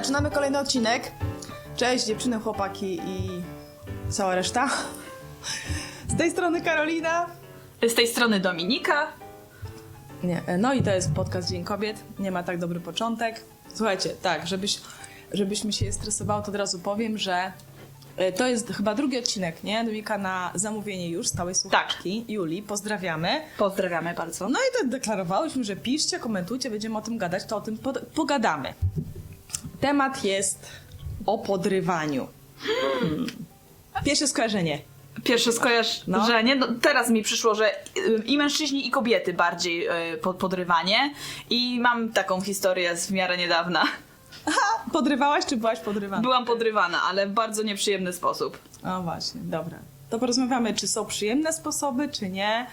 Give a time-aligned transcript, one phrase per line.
[0.00, 1.12] Zaczynamy kolejny odcinek.
[1.76, 3.42] Cześć dziewczyny, chłopaki i
[4.08, 4.70] cała reszta.
[6.08, 7.26] Z tej strony Karolina.
[7.88, 9.06] Z tej strony Dominika.
[10.22, 12.02] Nie, no i to jest podcast Dzień Kobiet.
[12.18, 13.44] Nie ma tak dobry początek.
[13.74, 14.80] Słuchajcie, tak, żebyś,
[15.32, 17.52] żebyśmy się stresowały, to od razu powiem, że
[18.16, 19.84] e, to jest chyba drugi odcinek, nie?
[19.84, 22.62] Dominika na zamówienie już stałej słuchaczki Julii.
[22.62, 23.40] Pozdrawiamy.
[23.58, 24.48] Pozdrawiamy bardzo.
[24.48, 27.78] No i tak deklarowałyśmy, że piszcie, komentujcie, będziemy o tym gadać, to o tym
[28.14, 28.74] pogadamy.
[29.80, 30.66] Temat jest
[31.26, 32.28] o podrywaniu.
[33.00, 33.26] Hmm.
[34.04, 34.78] Pierwsze skojarzenie.
[35.24, 36.66] Pierwsze skojarzenie, no.
[36.82, 41.14] teraz mi przyszło, że y, i mężczyźni, i kobiety bardziej y, pod podrywanie.
[41.50, 43.84] I mam taką historię z w miarę niedawna.
[44.92, 46.22] Podrywałaś czy byłaś podrywana?
[46.22, 48.58] Byłam podrywana, ale w bardzo nieprzyjemny sposób.
[48.84, 49.78] O właśnie, dobra.
[50.10, 52.66] To porozmawiamy, czy są przyjemne sposoby, czy nie.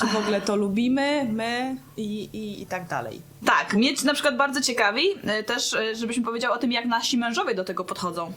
[0.00, 3.22] Czy w ogóle to lubimy, my i, i, i tak dalej.
[3.46, 5.02] Tak, mnie na przykład bardzo ciekawi
[5.40, 8.32] y, też, y, żebyśmy powiedział o tym, jak nasi mężowie do tego podchodzą.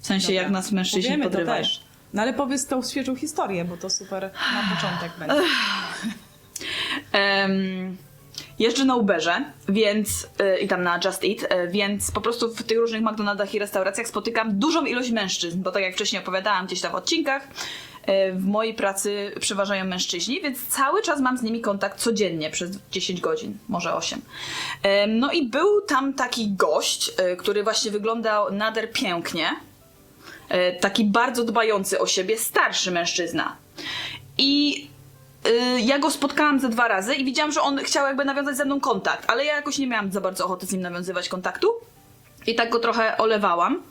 [0.00, 0.42] W sensie, Dobra.
[0.42, 1.62] jak nas mężczyźni Powiemy to podrywają.
[1.62, 1.80] też.
[2.12, 5.48] No ale powiedz tą świeżą historię, bo to super na początek będzie.
[7.12, 7.96] Em,
[8.58, 12.78] jeżdżę na Uberze, więc y, i tam na Just Eat, więc po prostu w tych
[12.78, 16.92] różnych McDonaldach i restauracjach spotykam dużą ilość mężczyzn, bo tak jak wcześniej opowiadałam gdzieś tam
[16.92, 17.48] w odcinkach,
[18.32, 23.20] w mojej pracy przeważają mężczyźni, więc cały czas mam z nimi kontakt codziennie przez 10
[23.20, 24.20] godzin, może 8.
[24.82, 29.50] Em, no i był tam taki gość, y, który właśnie wyglądał nader pięknie,
[30.50, 33.56] y, taki bardzo dbający o siebie, starszy mężczyzna.
[34.38, 34.86] I
[35.78, 38.80] ja go spotkałam ze dwa razy i widziałam, że on chciał jakby nawiązać ze mną
[38.80, 41.72] kontakt, ale ja jakoś nie miałam za bardzo ochoty z nim nawiązywać kontaktu
[42.46, 43.82] i tak go trochę olewałam,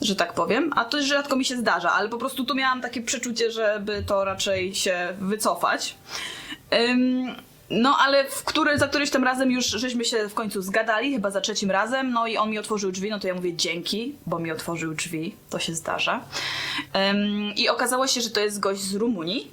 [0.00, 3.02] że tak powiem, a to rzadko mi się zdarza, ale po prostu tu miałam takie
[3.02, 5.96] przeczucie, żeby to raczej się wycofać.
[6.74, 7.34] Ym,
[7.70, 11.30] no, ale w który, za któryś tym razem już żeśmy się w końcu zgadali, chyba
[11.30, 14.38] za trzecim razem, no i on mi otworzył drzwi, no to ja mówię dzięki, bo
[14.38, 16.20] mi otworzył drzwi, to się zdarza.
[17.10, 19.50] Ym, I okazało się, że to jest gość z Rumunii,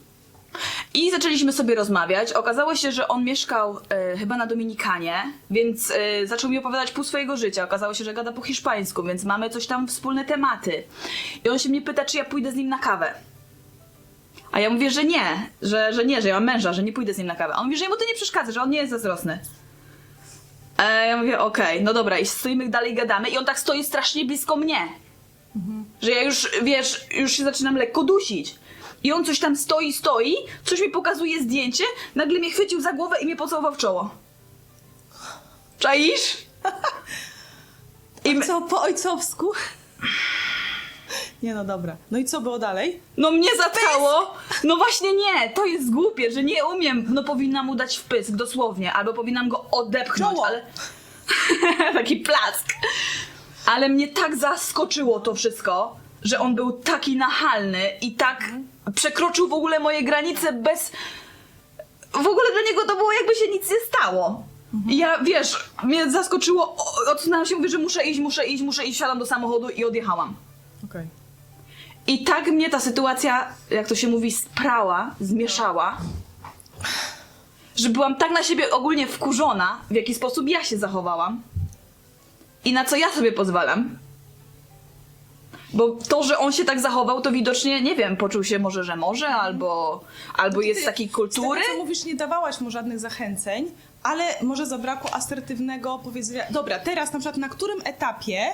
[0.93, 2.33] i zaczęliśmy sobie rozmawiać.
[2.33, 7.03] Okazało się, że on mieszkał e, chyba na Dominikanie, więc e, zaczął mi opowiadać pół
[7.03, 7.63] swojego życia.
[7.63, 10.83] Okazało się, że gada po hiszpańsku, więc mamy coś tam wspólne tematy.
[11.45, 13.13] I on się mnie pyta, czy ja pójdę z nim na kawę.
[14.51, 17.13] A ja mówię, że nie, że, że nie, że ja mam męża, że nie pójdę
[17.13, 17.53] z nim na kawę.
[17.53, 19.39] A on mówi, że mu to nie przeszkadza, że on nie jest zazdrosny.
[20.77, 24.25] E, ja mówię, okej, no dobra, i stoimy dalej, gadamy i on tak stoi strasznie
[24.25, 24.87] blisko mnie.
[26.01, 28.55] Że ja już, wiesz, już się zaczynam lekko dusić.
[29.03, 31.83] I on coś tam stoi, stoi, coś mi pokazuje zdjęcie,
[32.15, 34.09] nagle mnie chwycił za głowę i mnie pocałował w czoło.
[35.79, 36.37] Czaisz?
[38.25, 39.51] I Co, po ojcowsku?
[41.43, 41.95] Nie no, dobra.
[42.11, 43.01] No i co było dalej?
[43.17, 44.33] no mnie zatkało.
[44.63, 47.05] No właśnie nie, to jest głupie, że nie umiem.
[47.09, 50.45] No powinnam mu dać wpysk, dosłownie, albo powinnam go odepchnąć, Czoło.
[50.47, 50.65] ale...
[51.93, 52.67] Taki plask.
[53.65, 58.43] Ale mnie tak zaskoczyło to wszystko, że on był taki nachalny i tak
[58.95, 60.91] przekroczył w ogóle moje granice bez...
[62.11, 64.43] W ogóle dla niego to było jakby się nic nie stało.
[64.89, 68.85] I ja, wiesz, mnie zaskoczyło, o- odsunęłam się, mówię, że muszę iść, muszę iść, muszę
[68.85, 70.35] iść, wsiadam do samochodu i odjechałam.
[70.89, 71.07] Okej.
[72.07, 75.97] I tak mnie ta sytuacja, jak to się mówi, sprała, zmieszała,
[77.75, 81.41] że byłam tak na siebie ogólnie wkurzona, w jaki sposób ja się zachowałam
[82.65, 83.97] i na co ja sobie pozwalam.
[85.73, 88.95] Bo to, że on się tak zachował, to widocznie, nie wiem, poczuł się może, że
[88.95, 90.01] może, albo,
[90.37, 91.61] albo jest Ty takiej Z kultury.
[91.61, 93.71] tego, co mówisz, nie dawałaś mu żadnych zachęceń,
[94.03, 96.43] ale może zabrakło asertywnego powiedzenia.
[96.49, 98.45] Dobra, teraz na przykład na którym etapie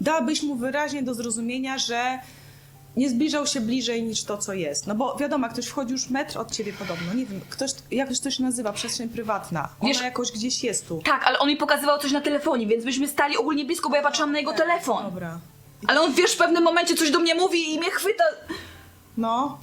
[0.00, 2.18] dałabyś mu wyraźnie do zrozumienia, że
[2.96, 4.86] nie zbliżał się bliżej niż to, co jest?
[4.86, 8.30] No bo wiadomo, ktoś wchodzi już metr od ciebie podobno, nie wiem, ktoś, jakoś to
[8.30, 9.68] się nazywa, przestrzeń prywatna.
[9.80, 11.00] Ona Wiesz- jakoś gdzieś jest tu.
[11.04, 14.02] Tak, ale on mi pokazywał coś na telefonie, więc byśmy stali ogólnie blisko, bo ja
[14.02, 15.04] patrzyłam na jego telefon.
[15.04, 15.38] Dobra.
[15.88, 18.24] Ale on, wiesz, w pewnym momencie coś do mnie mówi i mnie chwyta.
[19.16, 19.58] No.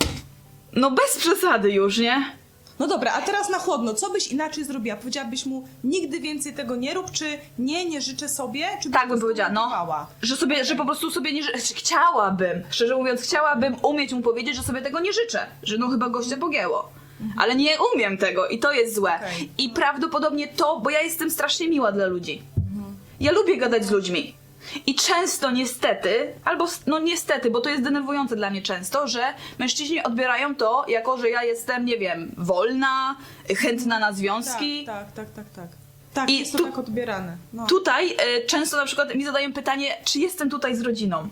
[0.73, 2.37] No bez przesady już, nie?
[2.79, 4.95] No dobra, a teraz na chłodno, co byś inaczej zrobiła?
[4.95, 7.25] Powiedziałabyś mu, nigdy więcej tego nie rób, czy
[7.59, 8.67] nie, nie życzę sobie?
[8.83, 9.61] Czy byś Tak bym to powiedziała, no.
[9.61, 10.07] skomentowała?
[10.21, 11.57] Że sobie, że po prostu sobie nie życzę.
[11.57, 15.45] Chciałabym, szczerze mówiąc, chciałabym umieć mu powiedzieć, że sobie tego nie życzę.
[15.63, 16.91] Że no chyba gościa pogięło.
[17.37, 19.15] Ale nie umiem tego i to jest złe.
[19.15, 19.51] Okej.
[19.57, 22.41] I prawdopodobnie to, bo ja jestem strasznie miła dla ludzi.
[23.19, 24.33] Ja lubię gadać z ludźmi.
[24.85, 30.03] I często niestety, albo no niestety, bo to jest denerwujące dla mnie często, że mężczyźni
[30.03, 33.15] odbierają to jako, że ja jestem, nie wiem, wolna,
[33.57, 34.85] chętna na związki.
[34.85, 35.67] Tak, tak, tak, tak, tak.
[36.13, 37.37] Tak, I jest to tu- tak odbierane.
[37.53, 37.67] No.
[37.67, 41.29] Tutaj e, często na przykład mi zadają pytanie, czy jestem tutaj z rodziną.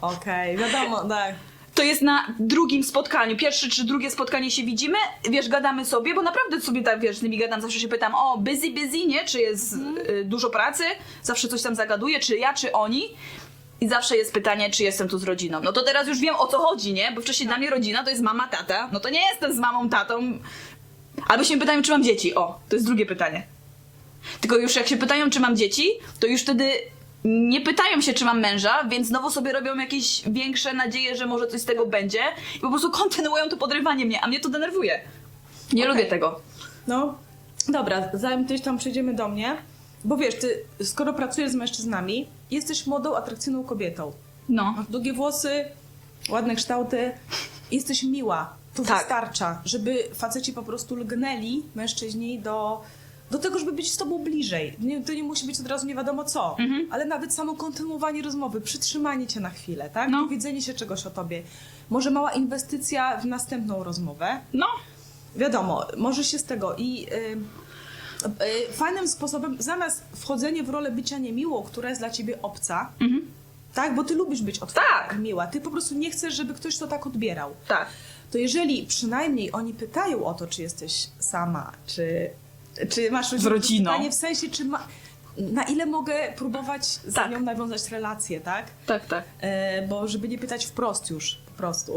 [0.00, 1.34] Okej, wiadomo, tak.
[1.74, 3.36] To jest na drugim spotkaniu.
[3.36, 4.98] Pierwsze czy drugie spotkanie się widzimy,
[5.30, 8.38] wiesz, gadamy sobie, bo naprawdę sobie tak, wiesz, z nimi gadam, zawsze się pytam, o,
[8.38, 9.24] busy, busy, nie?
[9.24, 10.84] Czy jest y, dużo pracy?
[11.22, 13.08] Zawsze coś tam zagaduję, czy ja, czy oni.
[13.80, 15.60] I zawsze jest pytanie, czy jestem tu z rodziną.
[15.62, 17.12] No to teraz już wiem o co chodzi, nie?
[17.12, 18.88] Bo wcześniej dla mnie rodzina to jest mama, tata.
[18.92, 20.38] No to nie jestem z mamą, tatą.
[21.28, 22.34] Albo się pytają, czy mam dzieci.
[22.34, 23.46] O, to jest drugie pytanie.
[24.40, 25.90] Tylko już jak się pytają, czy mam dzieci,
[26.20, 26.72] to już wtedy
[27.24, 31.46] nie pytają się, czy mam męża, więc znowu sobie robią jakieś większe nadzieje, że może
[31.46, 32.20] coś z tego będzie
[32.56, 35.00] i po prostu kontynuują to podrywanie mnie, a mnie to denerwuje.
[35.72, 35.94] Nie Okej.
[35.96, 36.40] lubię tego.
[36.86, 37.18] No,
[37.68, 39.56] dobra, zanim gdzieś tam przejdziemy do mnie,
[40.04, 44.12] bo wiesz, ty skoro pracujesz z mężczyznami, jesteś młodą, atrakcyjną kobietą.
[44.48, 44.72] No.
[44.76, 45.64] Masz długie włosy,
[46.28, 47.12] ładne kształty,
[47.70, 48.52] jesteś miła.
[48.74, 48.98] To Tak.
[48.98, 52.82] wystarcza, żeby faceci po prostu lgnęli, mężczyźni, do,
[53.32, 54.76] do tego, żeby być z tobą bliżej.
[54.80, 56.88] Nie, to nie musi być od razu nie wiadomo co, Mhm.
[56.90, 60.10] ale nawet samo kontynuowanie rozmowy, przytrzymanie cię na chwilę, tak?
[60.10, 60.24] No.
[60.24, 61.42] Powiedzenie się czegoś o tobie.
[61.90, 64.40] Może mała inwestycja w następną rozmowę.
[64.52, 64.66] No.
[65.36, 67.36] Wiadomo, może się z tego i y,
[68.70, 73.22] y, fajnym sposobem, zamiast wchodzenie w rolę bycia niemiłą, która jest dla ciebie obca, Mhm.
[73.74, 75.18] tak, bo ty lubisz być otwarta Tak.
[75.18, 77.50] miła, ty po prostu nie chcesz, żeby ktoś to tak odbierał.
[77.68, 77.86] Tak.
[78.30, 82.30] To jeżeli przynajmniej oni pytają o to, czy jesteś sama, czy,
[82.90, 83.90] czy masz rodzinę, rodziną.
[83.90, 84.86] Pytanie w sensie, czy ma,
[85.38, 87.30] na ile mogę próbować z Tak.
[87.30, 88.66] nią nawiązać relację, tak?
[88.86, 89.24] Tak, tak.
[89.40, 91.96] E, bo żeby nie pytać wprost już, po prostu,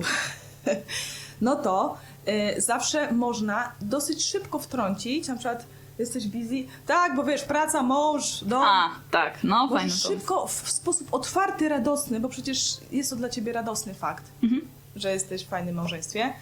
[1.42, 5.66] no to e, zawsze można dosyć szybko wtrącić, na przykład
[6.00, 8.64] jesteś busy, tak, bo wiesz, praca, mąż, dom.
[8.64, 9.90] A, tak, no to.
[9.90, 14.62] szybko, w w sposób otwarty, radosny, bo przecież jest to dla ciebie radosny fakt, Mhm.
[14.96, 16.34] że jesteś w fajnym małżeństwie,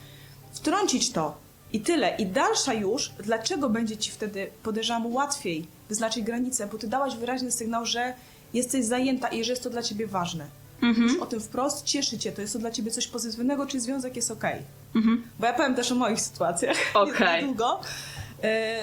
[0.51, 1.35] wtrącić to
[1.74, 2.16] i tyle.
[2.16, 7.52] I dalsza już, dlaczego będzie ci wtedy, podejrzewam, łatwiej wyznaczyć granice, bo ty dałaś wyraźny
[7.52, 8.14] sygnał, że
[8.54, 10.46] jesteś zajęta i że jest to dla ciebie ważne.
[10.81, 11.08] Mhm.
[11.08, 14.16] Już o tym wprost, cieszy cię, to jest to dla ciebie coś pozytywnego, czy związek
[14.16, 14.62] jest okej.
[14.96, 15.24] Mhm.
[15.40, 16.78] Bo ja powiem też o moich sytuacjach.
[16.94, 17.42] Okej.
[17.42, 17.80] Nie długo.
[18.44, 18.78] E,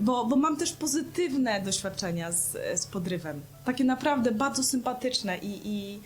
[0.00, 3.40] bo, bo mam też pozytywne doświadczenia z, z podrywem.
[3.64, 6.00] Takie naprawdę bardzo sympatyczne i, i,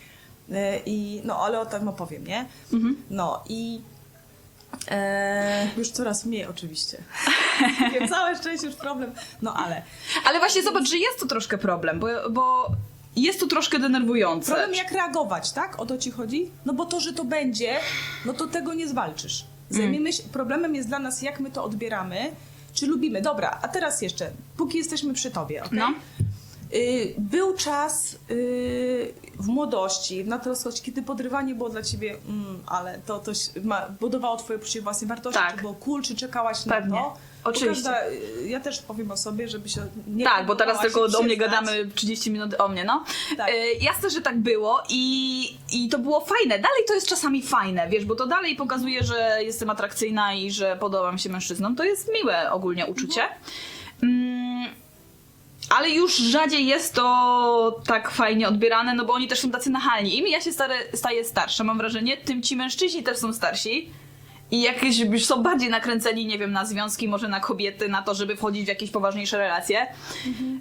[0.52, 2.46] e, i no ale o tym opowiem, nie?
[2.72, 2.96] Mhm.
[3.11, 3.81] No i
[4.88, 6.99] e, już coraz mniej oczywiście.
[8.11, 9.12] Całe szczęście już problem,
[9.43, 9.82] no ale.
[10.25, 12.69] Ale właśnie zobacz, że jest tu troszkę problem, bo, bo
[13.17, 14.52] jest tu troszkę denerwujące.
[14.52, 15.81] Problem jak reagować, tak?
[15.81, 16.50] O to ci chodzi?
[16.67, 17.76] No bo to, że to będzie,
[18.25, 19.44] no to tego nie zwalczysz.
[19.70, 22.32] Zajmiemy się, problemem jest dla nas, jak my to odbieramy,
[22.75, 23.22] czy lubimy.
[23.22, 25.79] Dobra, a teraz jeszcze, póki jesteśmy przy tobie, okej?
[25.79, 25.93] No.
[26.74, 32.98] Y, Był czas y, w młodości, w natrosłości, kiedy podrywanie było dla ciebie, mm, ale
[33.06, 33.32] to, to
[33.64, 35.54] ma, budowało twoje poczucie własnej wartości, Tak.
[35.54, 36.90] czy było cool, czy czekałaś Pewnie.
[36.90, 37.16] na to.
[37.44, 37.84] Oczywiście.
[37.84, 41.22] Każda, y, ja też powiem o sobie, żeby się nie Tak, bo teraz tylko o
[41.22, 43.04] mnie gadamy 30 minut o mnie, no.
[43.36, 43.48] Tak.
[43.48, 46.58] E, jasne, że tak było i, i to było fajne.
[46.58, 50.76] Dalej to jest czasami fajne, wiesz, bo to dalej pokazuje, że jestem atrakcyjna i że
[50.80, 51.76] podobam się mężczyznom.
[51.76, 53.22] To jest miłe ogólnie uczucie.
[54.02, 54.70] Mm,
[55.70, 60.18] ale już rzadziej jest to tak fajnie odbierane, no bo oni też są tacy nachalni.
[60.18, 63.90] Im ja się stare, staję starsza, mam wrażenie, tym ci mężczyźni też są starsi.
[64.50, 68.14] I jakieś już są bardziej nakręceni, nie wiem, na związki, może na kobiety, na to,
[68.14, 69.86] żeby wchodzić w jakieś poważniejsze relacje.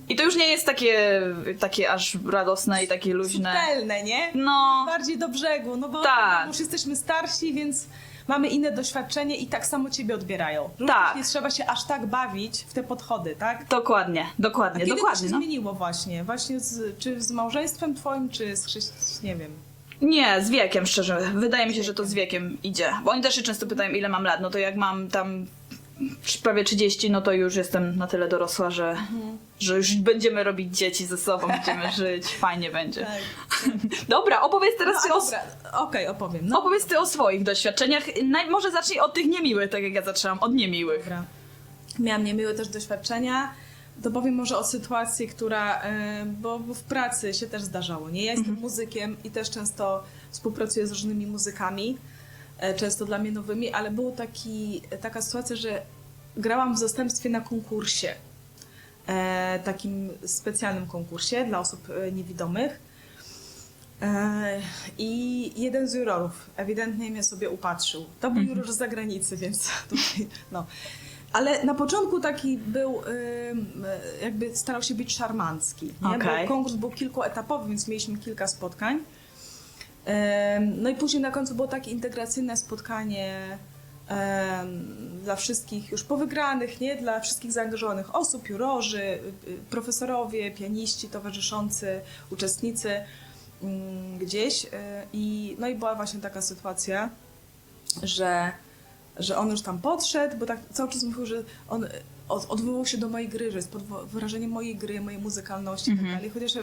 [0.09, 1.21] I to już nie jest takie,
[1.59, 3.53] takie aż radosne i takie luźne.
[3.53, 4.31] Subtelne, nie?
[4.35, 6.47] No, bardziej do brzegu, no bo Tak.
[6.47, 7.87] już jesteśmy starsi, więc
[8.27, 10.69] mamy inne doświadczenie i tak samo ciebie odbierają.
[10.79, 11.15] Że Tak.
[11.15, 13.67] Nie trzeba się aż tak bawić w te podchody, tak?
[13.67, 15.19] dokładnie, A dokładnie, kiedy dokładnie.
[15.21, 15.37] to się No.
[15.37, 16.23] zmieniło właśnie?
[16.23, 19.51] Właśnie z, czy z małżeństwem twoim, czy z chrześcijan, nie wiem.
[20.01, 21.17] Nie, z wiekiem, szczerze.
[21.35, 22.89] Wydaje mi się, że to z wiekiem idzie.
[23.03, 24.41] Bo oni też się często pytają, ile mam lat.
[24.41, 25.45] No to jak mam tam
[26.43, 29.37] prawie 30, no to już jestem na tyle dorosła, że, Mhm.
[29.59, 33.01] że już będziemy robić dzieci ze sobą, będziemy żyć, fajnie będzie.
[33.05, 33.21] Tak.
[34.09, 35.15] Dobra, opowiedz teraz No,
[35.73, 36.41] o, okej, opowiem.
[36.47, 38.03] No, opowiedz ty o swoich doświadczeniach.
[38.23, 40.99] Naj, może zacznij od tych niemiłych, tak jak ja zaczęłam, od niemiłych.
[41.03, 41.23] dobra.
[41.99, 43.51] Miałam niemiłe też doświadczenia.
[44.03, 48.25] To powiem może o sytuacji, która, e, bo, w pracy się też zdarzało, nie?
[48.25, 48.61] Ja jestem Mhm.
[48.61, 51.97] muzykiem i też często współpracuję z różnymi muzykami,
[52.75, 55.81] często dla mnie nowymi, ale była taki, taka sytuacja, że
[56.37, 58.15] grałam w zastępstwie na konkursie,
[59.07, 62.79] e, takim specjalnym konkursie dla osób e, niewidomych.
[64.01, 64.61] E,
[64.97, 68.05] I jeden z jurorów ewidentnie mnie sobie upatrzył.
[68.21, 70.65] To był juror z zagranicy, więc tutaj, no.
[71.33, 75.93] Ale na początku taki był, e, jakby starał się być szarmancki.
[76.01, 78.99] Bo konkurs był kilkuetapowy, więc mieliśmy kilka spotkań.
[80.77, 83.57] No i później na końcu było takie integracyjne spotkanie
[85.23, 86.95] dla wszystkich już powygranych, nie?
[86.95, 89.19] Dla wszystkich zaangażowanych osób, jurorzy,
[89.69, 92.89] profesorowie, pianiści, towarzyszący, uczestnicy.
[93.63, 94.69] mm, gdzieś y,
[95.13, 97.09] i no i była właśnie taka sytuacja,
[98.03, 98.51] że,
[99.17, 101.87] że on już tam podszedł, bo tak cały czas mówił, że on
[102.29, 105.97] od, odwołał się do mojej gry, że jest pod wyrażeniem mojej gry, mojej muzykalności i
[105.97, 106.29] tak dalej.
[106.29, 106.61] Chociaż ja,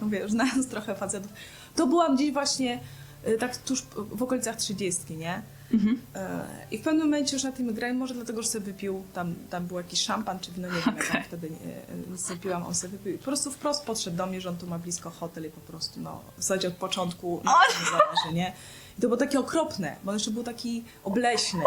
[0.00, 1.32] mówię, znając trochę facetów,
[1.78, 2.80] to byłam gdzieś właśnie
[3.28, 5.42] y, tak tuż w okolicach trzydziestki, nie?
[5.72, 6.00] Mhm.
[6.14, 9.34] E, I w pewnym momencie już na tym grałem, może dlatego, że sobie wypił, tam,
[9.50, 12.74] tam był jakiś szampan czy wino, nie wiem, tam wtedy nie, nie sobie piłam, on
[12.74, 13.14] sobie wypił.
[13.14, 15.60] I po prostu wprost podszedł do mnie, że on tu ma blisko hotel i po
[15.60, 18.52] prostu, no, w zasadzie od początku na tym zależy, nie?
[18.98, 21.62] I to było takie okropne, bo on jeszcze był taki obleśny.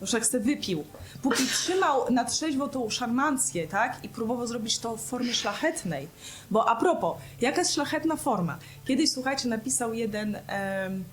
[0.00, 0.84] Już jak sobie wypił.
[1.22, 4.04] Póki trzymał na trzeźwo tą szarmancję, tak?
[4.04, 6.08] I próbował zrobić to w formie szlachetnej.
[6.50, 8.58] Bo a propos, jaka jest szlachetna forma?
[8.84, 11.04] Kiedyś, słuchajcie, napisał jeden em,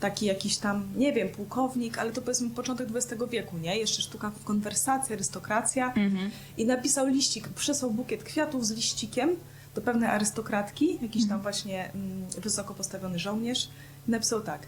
[0.00, 3.78] taki jakiś tam, nie wiem, pułkownik, ale to powiedzmy początek XX wieku, nie?
[3.78, 5.86] Jeszcze sztuka konwersacja, arystokracja.
[5.86, 6.30] Mhm.
[6.56, 9.36] I napisał liścik, przysłał bukiet kwiatów z liścikiem
[9.74, 13.68] do pewnej arystokratki, jakiś tam właśnie mm, wysoko postawiony żołnierz.
[14.08, 14.66] I napisał tak.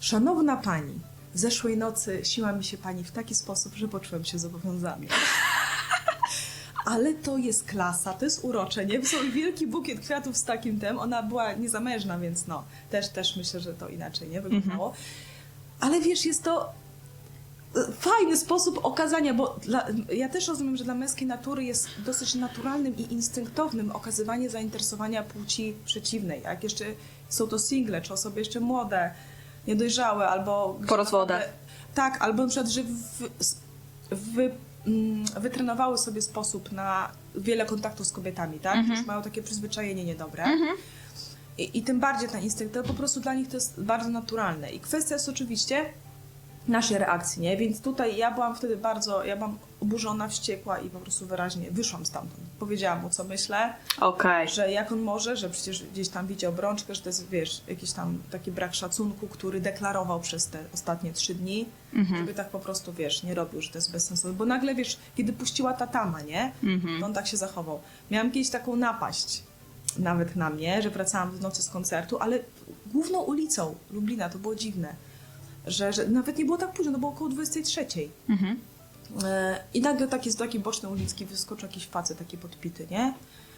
[0.00, 1.00] Szanowna pani,
[1.38, 5.06] zeszłej nocy siła mi się pani w taki sposób, że poczułem się zobowiązany.
[6.84, 8.98] Ale to jest klasa, to jest urocze, nie?
[8.98, 10.98] Wysłał wielki bukiet kwiatów z takim tem.
[10.98, 14.92] Ona była niezamężna, więc no, też, też myślę, że to inaczej nie wyglądało.
[15.80, 16.72] Ale wiesz, jest to
[17.76, 22.34] e, fajny sposób okazania, bo dla, ja też rozumiem, że dla męskiej natury jest dosyć
[22.34, 26.42] naturalnym i instynktownym okazywanie zainteresowania płci przeciwnej.
[26.42, 26.84] Jak jeszcze
[27.28, 29.14] są to single, czy osoby jeszcze młode,
[29.66, 30.80] niedojrzałe, albo...
[30.88, 31.48] Po rozwodach.
[31.94, 33.28] Tak, albo na przykład, że wy,
[34.10, 34.50] wy,
[34.86, 38.76] mm, wytrenowały sobie sposób na wiele kontaktów z kobietami, tak?
[38.76, 38.98] Mhm.
[38.98, 40.44] Już mają takie przyzwyczajenie niedobre.
[41.58, 44.70] I, I tym bardziej ten instynkt, to po prostu dla nich to jest bardzo naturalne.
[44.70, 45.84] I kwestia jest oczywiście
[46.68, 47.56] naszej reakcji, nie?
[47.56, 52.06] Więc tutaj ja byłam wtedy bardzo, ja byłam oburzona, wściekła i po prostu wyraźnie wyszłam
[52.06, 52.40] stamtąd.
[52.58, 54.48] Powiedziałam mu, co myślę, Okej.
[54.48, 57.92] że jak on może, że przecież gdzieś tam widział obrączkę, że to jest, wiesz, jakiś
[57.92, 61.66] tam taki brak szacunku, który deklarował przez te ostatnie trzy dni,
[62.18, 64.36] żeby tak po prostu, wiesz, nie robił, że to jest bezsensowne.
[64.36, 66.52] Bo nagle, wiesz, kiedy puściła ta tama, nie?
[67.00, 67.80] To on tak się zachował.
[68.10, 69.42] Miałam kiedyś taką napaść
[69.98, 72.38] nawet na mnie, że wracałam w nocy z koncertu, ale
[72.86, 74.94] główną ulicą Lublina, to było dziwne,
[75.66, 77.86] że, że nawet nie było tak późno, to było około 23.
[78.28, 78.60] Mhm.
[79.24, 83.14] E, I nagle takie z takiej bocznej ulicki wyskoczył jakiś facet taki podpity, nie?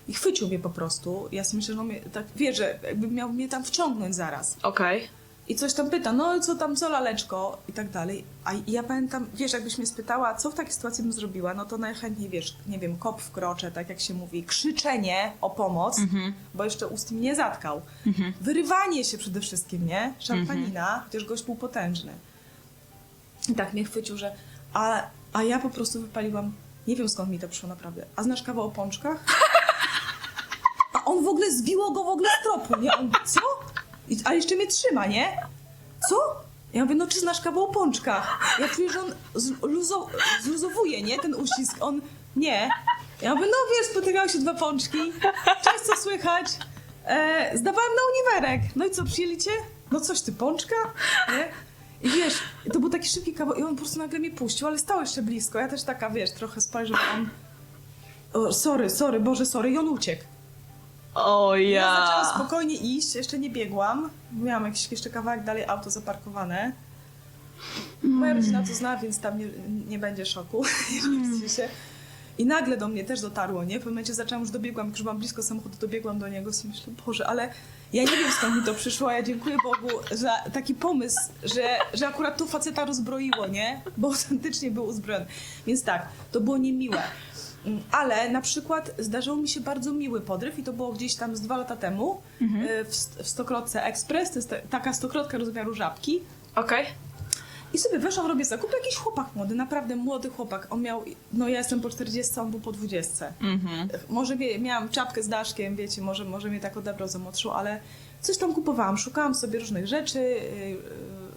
[0.08, 1.28] I chwycił mnie po prostu.
[1.32, 4.56] Ja sobie myślę, że on mnie, tak, wie, że jakby miał mnie tam wciągnąć zaraz.
[4.62, 5.08] Okej.
[5.48, 8.24] I coś tam pyta, no co tam, co laleczko i tak dalej.
[8.44, 11.78] A ja pamiętam, wiesz, jakbyś mnie spytała, co w takiej sytuacji bym zrobiła, no to
[11.78, 15.98] najchętniej, wiesz, nie wiem, kop w krocze, tak jak się mówi, krzyczenie o pomoc,
[16.54, 17.82] bo jeszcze ust mi nie zatkał.
[18.40, 20.14] Wyrywanie się przede wszystkim, nie?
[20.18, 22.12] Szarpanina, chociaż gość był potężny.
[23.48, 24.32] I tak mnie chwycił, że
[24.72, 25.02] a,
[25.32, 26.52] a ja po prostu wypaliłam,
[26.86, 29.24] nie wiem skąd mi to przyszło naprawdę, a znasz kawał o pączkach?
[30.94, 32.92] A on w ogóle zbiło go w ogóle z tropu, nie?
[32.96, 33.40] On, co?
[34.08, 35.36] I, a jeszcze mnie trzyma, nie?
[36.08, 36.16] Co?
[36.72, 38.56] Ja mówię, no czy znasz kawał o pączkach?
[38.58, 40.08] Ja czuję, że on zluzo,
[40.42, 41.18] zluzowuje, nie?
[41.18, 41.76] Ten uścisk.
[41.80, 42.00] On,
[42.36, 42.70] nie.
[43.22, 44.98] Ja mówię, no wiesz, spotykały się dwa pączki.
[45.64, 46.46] Cześć, co słychać?
[47.04, 48.62] E, zdawałam na uniwerek.
[48.76, 49.50] No i co, przyjęli cię?
[49.90, 50.76] No coś, ty pączka?
[51.28, 51.48] Nie?
[52.02, 52.34] I wiesz,
[52.72, 55.22] to był taki szybki kawał i on po prostu nagle mnie puścił, ale stał jeszcze
[55.22, 55.58] blisko.
[55.58, 57.30] Ja też taka, wiesz, trochę spojrzałam.
[58.32, 59.70] O, sorry, sorry, Boże, sorry.
[59.70, 60.24] I on uciekł.
[61.24, 62.06] O Ja ja.
[62.06, 64.10] zaczęłam spokojnie iść, jeszcze nie biegłam.
[64.32, 66.72] Miałam jakiś jeszcze kawałek dalej auto zaparkowane.
[68.02, 69.48] Moja rodzina to zna, więc tam nie,
[69.88, 71.68] nie będzie szoku, jeżeli widzicie się.
[72.38, 73.74] I nagle do mnie też dotarło, nie?
[73.74, 76.68] W pewnym momencie zaczęłam, już dobiegłam, jak już byłam blisko samochodu, dobiegłam do niego i
[76.68, 77.48] myślę, Boże, ale
[77.92, 81.78] ja nie wiem skąd mi to przyszło, a ja dziękuję Bogu za taki pomysł, że,
[81.94, 83.80] że akurat tu faceta rozbroiło, nie?
[83.96, 85.26] Bo autentycznie był uzbrojony.
[85.66, 87.02] Więc tak, to było niemiłe.
[87.92, 91.40] Ale na przykład zdarzył mi się bardzo miły podryw i to było gdzieś tam z
[91.40, 92.88] dwa lata temu y, w,
[93.24, 96.20] w Stokrotce Express, to jest ta- taka stokrotka rozmiaru żabki.
[96.54, 96.86] Okej.
[97.74, 100.66] I sobie weszłam, robię zakup, jakiś chłopak młody, naprawdę młody chłopak.
[100.70, 103.32] On miał, no ja jestem po 40, on był po 20.
[103.40, 103.88] Mhm.
[104.08, 107.80] Może wie, miałam czapkę z daszkiem, wiecie, może, może mnie tak odebrał za młodszą, ale
[108.20, 110.36] coś tam kupowałam, szukałam sobie różnych rzeczy.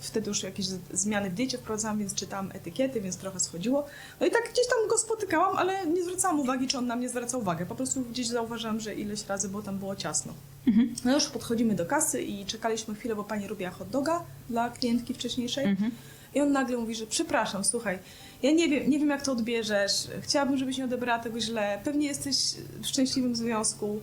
[0.01, 3.86] Wtedy już jakieś zmiany w diecie wprowadzałam, więc czytałam etykiety, więc trochę schodziło.
[4.20, 7.10] No i tak gdzieś tam go spotykałam, ale nie zwracałam uwagi, czy on na mnie
[7.10, 7.65] zwraca uwagę.
[7.65, 10.34] Po prostu gdzieś zauważyłam, że ileś razy, bo tam było ciasno.
[11.05, 15.13] No już podchodzimy do kasy i czekaliśmy chwilę, bo pani robiła hot doga dla klientki
[15.13, 15.65] wcześniejszej.
[16.36, 18.00] I on nagle mówi, że przepraszam, słuchaj,
[18.43, 22.08] ja nie wiem, nie wiem jak to odbierzesz, chciałabym, żebyś nie odebrała tego źle, pewnie
[22.08, 22.36] jesteś
[22.81, 24.01] w szczęśliwym związku,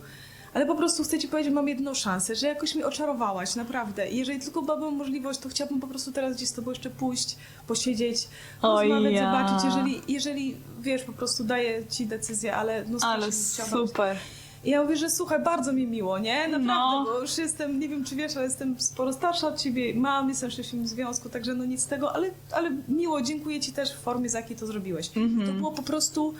[0.53, 4.09] ale po prostu chcę ci powiedzieć, że mam jedną szansę, że jakoś mnie oczarowałaś, naprawdę.
[4.09, 7.35] I jeżeli tylko byłabym możliwość, to chciałabym po prostu teraz gdzieś z tobą jeszcze pójść,
[7.67, 8.27] posiedzieć,
[8.61, 9.31] porozmawiać, ja.
[9.31, 14.17] zobaczyć, jeżeli, jeżeli, wiesz, po prostu daję ci decyzję, ale no Ale super.
[14.63, 16.47] I ja mówię, że słuchaj, bardzo mi miło, nie?
[16.47, 17.05] Naprawdę, No.
[17.05, 20.49] bo już jestem, nie wiem czy wiesz, ale jestem sporo starsza od ciebie, mam, jestem
[20.49, 23.99] w szczęśliwym związku, także no nic z tego, ale, ale miło, dziękuję ci też w
[23.99, 25.09] formie, z jakiej to zrobiłeś.
[25.45, 26.33] To było po prostu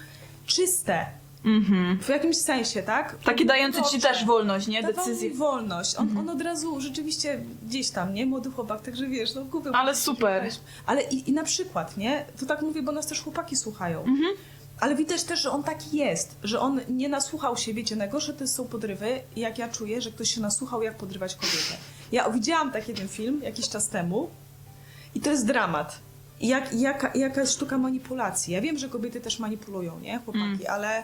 [0.46, 1.06] czyste.
[1.46, 2.00] Mhm.
[2.00, 3.16] W jakimś sensie, tak?
[3.24, 4.82] Takie dające ci też wolność, nie?
[4.82, 5.30] Dawał Decyzję.
[5.30, 5.96] mi wolność.
[5.96, 8.26] On, on od razu rzeczywiście gdzieś tam, nie?
[8.26, 9.72] Młody chłopak, także wiesz, no głupio.
[9.76, 10.50] Ale super.
[10.86, 12.26] Ale i, i na przykład, nie?
[12.40, 14.00] To tak mówię, bo nas też chłopaki słuchają.
[14.00, 14.36] Mhm.
[14.80, 18.48] Ale widać też, że on taki jest, że on nie nasłuchał się, wiecie, najgorsze to
[18.48, 21.78] są podrywy, jak ja czuję, że ktoś się nasłuchał, jak podrywać kobietę.
[22.12, 24.30] Ja widziałam taki jeden film jakiś czas temu
[25.16, 26.00] i to jest dramat.
[26.42, 28.54] Jak, jaka, jaka jest sztuka manipulacji.
[28.54, 30.60] Ja wiem, że kobiety też manipulują, nie, chłopaki, Mm.
[30.70, 31.04] ale,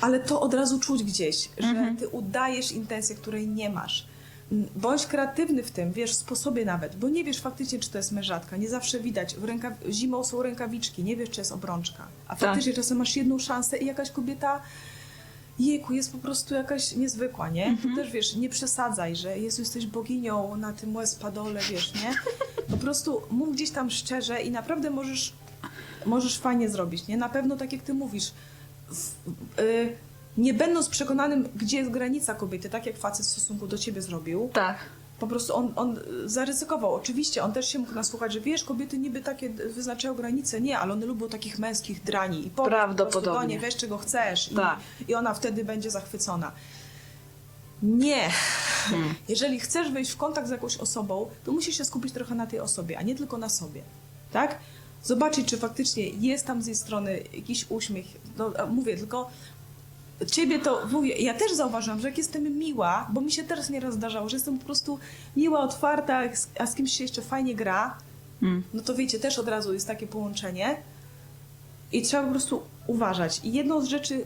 [0.00, 1.96] ale to od razu czuć gdzieś, że Mhm.
[1.96, 4.06] ty udajesz intencję, której nie masz.
[4.52, 7.98] Mm, Bądź kreatywny w tym, wiesz, w sposobie nawet, bo nie wiesz faktycznie, czy to
[7.98, 8.56] jest mężatka.
[8.56, 9.34] Nie zawsze widać.
[9.34, 9.72] W rękaw...
[9.90, 12.06] Zimą są rękawiczki, nie wiesz, czy jest obrączka.
[12.28, 12.38] A Tak.
[12.38, 14.60] faktycznie czasem masz jedną szansę i jakaś kobieta,
[15.58, 17.76] jejku, jest po prostu jakaś niezwykła, nie?
[17.82, 22.10] To też, wiesz, nie przesadzaj, że Jezu, jesteś boginią na tym łez padole, wiesz, nie?
[22.70, 25.32] Po prostu mów gdzieś tam szczerze i naprawdę możesz,
[26.06, 27.16] możesz fajnie zrobić, nie?
[27.16, 28.32] Na pewno, tak jak ty mówisz,
[28.94, 29.96] w, y,
[30.36, 34.50] nie będąc przekonanym, gdzie jest granica kobiety, tak jak facet w stosunku do ciebie zrobił,
[34.52, 34.78] Tak.
[35.20, 36.94] po prostu on, on zaryzykował.
[36.94, 40.60] Oczywiście, on też się mógł nasłuchać, że wiesz, kobiety niby takie wyznaczają granice.
[40.60, 42.46] Nie, ale one lubią takich męskich drani.
[42.46, 43.40] I po prostu Prawdopodobnie.
[43.40, 44.52] do niej, weź czego chcesz.
[44.52, 44.78] I, Tak.
[45.08, 46.52] I ona wtedy będzie zachwycona.
[47.82, 48.28] Nie.
[48.84, 49.14] Hmm.
[49.28, 52.60] Jeżeli chcesz wejść w kontakt z jakąś osobą, to musisz się skupić trochę na tej
[52.60, 53.82] osobie, a nie tylko na sobie.
[54.32, 54.58] Tak?
[55.04, 58.06] Zobaczyć, czy faktycznie jest tam z jej strony jakiś uśmiech.
[58.38, 59.30] No, mówię, tylko
[60.30, 63.94] ciebie to mówię, ja też zauważyłam, że jak jestem miła, bo mi się teraz nieraz
[63.94, 64.98] zdarzało, że jestem po prostu
[65.36, 66.22] miła, otwarta,
[66.58, 67.98] a z kimś się jeszcze fajnie gra,
[68.42, 68.62] Mm.
[68.74, 70.76] no to wiecie, też od razu jest takie połączenie
[71.92, 73.40] i trzeba po prostu uważać.
[73.44, 74.24] I jedną z rzeczy, y,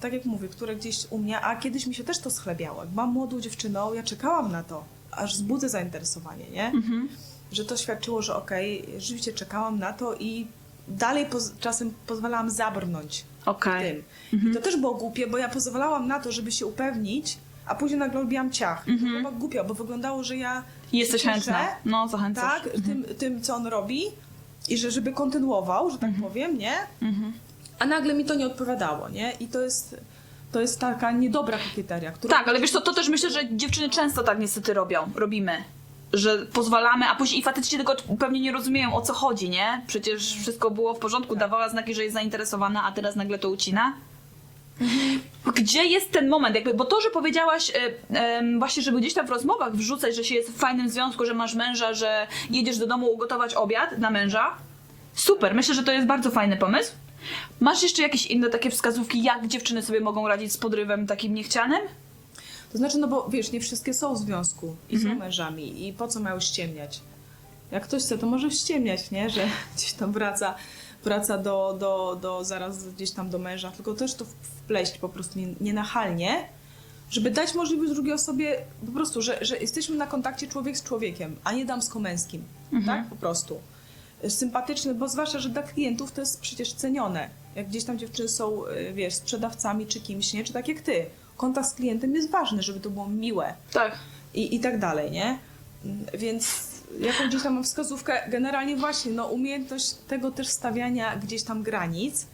[0.00, 2.80] tak jak mówię, które gdzieś u mnie, a kiedyś mi się też to schlebiało.
[2.80, 6.66] Jak byłam młodą dziewczyną, ja czekałam na to, aż wzbudzę zainteresowanie, nie?
[6.66, 7.08] Mhm.
[7.52, 10.46] Że to świadczyło, że okej, rzeczywiście czekałam na to i
[10.88, 14.04] dalej poz- czasem pozwalałam zabrnąć Okej.
[14.32, 14.50] tym.
[14.50, 17.98] I to też było głupie, bo ja pozwalałam na to, żeby się upewnić, a później
[17.98, 18.84] nagle robiłam ciach.
[18.84, 21.68] To chyba głupio, bo wyglądało, że ja Jesteś się chętna.
[21.84, 22.62] No, zachęcasz.
[22.62, 24.02] tak, tym, tym, co on robi
[24.68, 26.72] i że żeby kontynuował, że tak powiem, nie?
[27.02, 27.32] Mhm.
[27.78, 29.32] A nagle mi to nie odpowiadało, nie?
[29.40, 29.96] I to jest,
[30.52, 32.36] to jest taka niedobra kokieteria, która...
[32.38, 35.64] Tak, ale wiesz co, to też myślę, że dziewczyny często tak niestety robią, robimy.
[36.12, 39.82] Że pozwalamy, a później i faceci tylko pewnie nie rozumieją o co chodzi, nie?
[39.86, 43.92] Przecież wszystko było w porządku, dawała znaki, że jest zainteresowana, a teraz nagle to ucina.
[45.54, 46.54] Gdzie jest ten moment?
[46.54, 47.72] Jakby, bo to, że powiedziałaś
[48.10, 51.26] e, em, właśnie, żeby gdzieś tam w rozmowach wrzucać, że się jest w fajnym związku,
[51.26, 54.50] że masz męża, że jedziesz do domu ugotować obiad na męża.
[55.14, 56.92] Super, myślę, że to jest bardzo fajny pomysł.
[57.60, 61.80] Masz jeszcze jakieś inne takie wskazówki, jak dziewczyny sobie mogą radzić z podrywem takim niechcianym?
[62.72, 65.14] To znaczy, no bo wiesz, nie wszystkie są w związku i Mhm.
[65.14, 67.00] są mężami i po co mają ściemniać?
[67.70, 69.30] Jak ktoś chce, to może ściemniać, nie?
[69.30, 70.54] Że gdzieś tam wraca,
[71.04, 75.38] wraca do, do, do, zaraz gdzieś tam do męża, tylko też to wpleść po prostu
[75.38, 76.44] nie- nienachalnie,
[77.10, 81.36] żeby dać możliwość drugiej osobie po prostu, że, że jesteśmy na kontakcie człowiek z człowiekiem,
[81.44, 82.42] a nie damsko-męskim,
[82.86, 83.08] tak?
[83.08, 83.60] Po prostu.
[84.28, 87.30] Sympatyczny, bo zwłaszcza, że dla klientów to jest przecież cenione.
[87.56, 90.44] Jak gdzieś tam dziewczyny są, y, wiesz, sprzedawcami czy kimś, nie?
[90.44, 91.06] Czy tak jak ty.
[91.40, 93.92] Kontakt z klientem jest ważny, żeby to było miłe Tak.
[94.34, 95.38] i, i tak dalej, nie?
[96.14, 96.68] Więc
[97.00, 102.26] jaką gdzieś tam mam wskazówkę, generalnie właśnie, no umiejętność tego też stawiania gdzieś tam granic,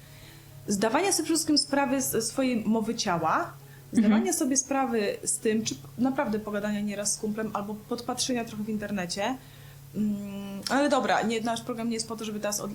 [0.69, 3.53] zdawania sobie przede wszystkim sprawy ze swojej mowy ciała,
[3.93, 8.69] zdawania sobie sprawy z tym, czy naprawdę pogadania nieraz z kumplem, albo podpatrzenia trochę w
[8.69, 9.37] internecie.
[9.95, 12.71] Mm, ale dobra, nie, nasz program nie jest po to, żeby teraz od,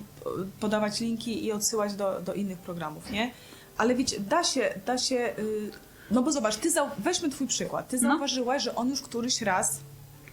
[0.60, 3.30] podawać linki i odsyłać do, do innych programów, nie?
[3.78, 7.88] Ale wiecie, da się, da się, y, no bo zobacz, ty zau- weźmy twój przykład.
[7.88, 8.08] Ty No.
[8.08, 9.80] zauważyłaś, że on już któryś raz,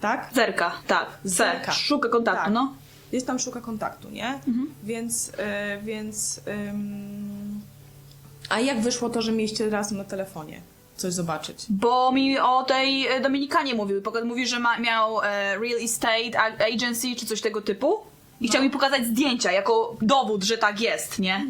[0.02, 0.30] tak?
[0.36, 1.08] Zerka, tak.
[1.24, 1.72] Zerka.
[1.72, 2.54] Szuka kontaktu, Tak.
[2.54, 2.74] no.
[3.10, 4.28] Gdzieś tam szuka kontaktu, nie?
[4.28, 4.74] Mhm.
[4.84, 5.34] Więc, y,
[5.84, 7.62] więc, ym,
[8.50, 10.62] a jak wyszło to, że mieliście razem na telefonie
[10.98, 11.65] coś zobaczyć?
[11.70, 14.02] Bo mi o tej e, Dominikanie mówił.
[14.26, 15.24] Mówi, że ma, miał e,
[15.58, 16.39] real estate
[16.74, 17.98] agency czy coś tego typu.
[18.42, 21.46] I chciał mi pokazać zdjęcia jako dowód, że tak jest, nie?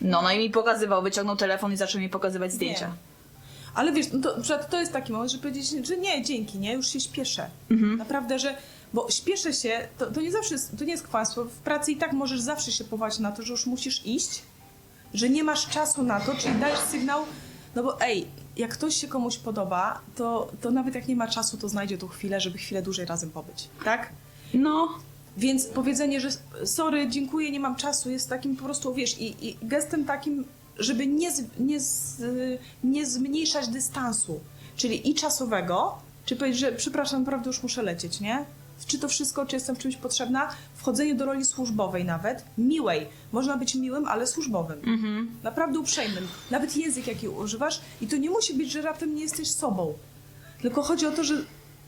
[0.00, 2.86] No, no i mi pokazywał, wyciągnął telefon i zaczął mi pokazywać zdjęcia.
[2.86, 2.96] Wiem.
[3.74, 6.86] Ale wiesz, no to, to jest taki moment, żeby powiedzieć, że nie, dzięki, nie, już
[6.88, 7.50] się śpieszę.
[7.70, 7.96] Mhm.
[7.98, 8.56] Naprawdę, że,
[8.94, 11.44] bo śpieszę się, to, to nie zawsze, jest- to nie jest kłamstwo.
[11.44, 14.42] W pracy i tak możesz zawsze się powołać na to, że już musisz iść,
[15.14, 17.24] że nie masz czasu na to, czyli dajesz sygnał,
[17.74, 21.56] no bo ej, jak ktoś się komuś podoba, to, to nawet jak nie ma czasu,
[21.56, 24.10] to znajdzie tu chwilę, żeby chwilę dłużej razem pobyć, tak?
[24.54, 24.88] No,
[25.36, 26.28] Więc powiedzenie, że
[26.64, 30.44] sorry, dziękuję, nie mam czasu, jest takim po prostu, wiesz, i, i gestem takim
[30.78, 32.22] żeby nie, z, nie, z,
[32.84, 34.40] nie zmniejszać dystansu,
[34.76, 38.44] czyli i czasowego, czy powiedzieć, że przepraszam, naprawdę już muszę lecieć, nie?
[38.86, 40.48] Czy to wszystko, czy jestem w czymś potrzebna?
[40.74, 43.06] Wchodzenie do roli służbowej nawet, miłej.
[43.32, 44.78] Można być miłym, ale służbowym.
[44.78, 45.30] Mhm.
[45.42, 46.28] Naprawdę uprzejmym.
[46.50, 47.80] Nawet język, jaki używasz.
[48.00, 49.94] I to nie musi być, że raptem nie jesteś sobą.
[50.62, 51.34] Tylko chodzi o to, że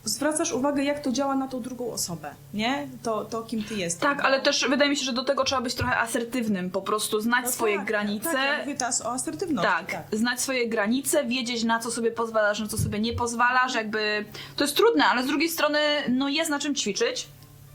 [0.05, 2.89] zwracasz uwagę, jak to działa na tą drugą osobę, nie?
[3.03, 4.03] To, to kim ty jesteś.
[4.03, 7.21] Tak, ale też wydaje mi się, że do tego trzeba być trochę asertywnym, po prostu
[7.21, 8.33] znać No swoje tak, granice.
[8.33, 9.71] Tak, ja mówię teraz o asertywności.
[9.71, 14.25] Tak, znać swoje granice, wiedzieć na co sobie pozwalasz, na co sobie nie pozwalasz, jakby
[14.57, 17.29] to jest trudne, ale z drugiej strony no jest na czym ćwiczyć.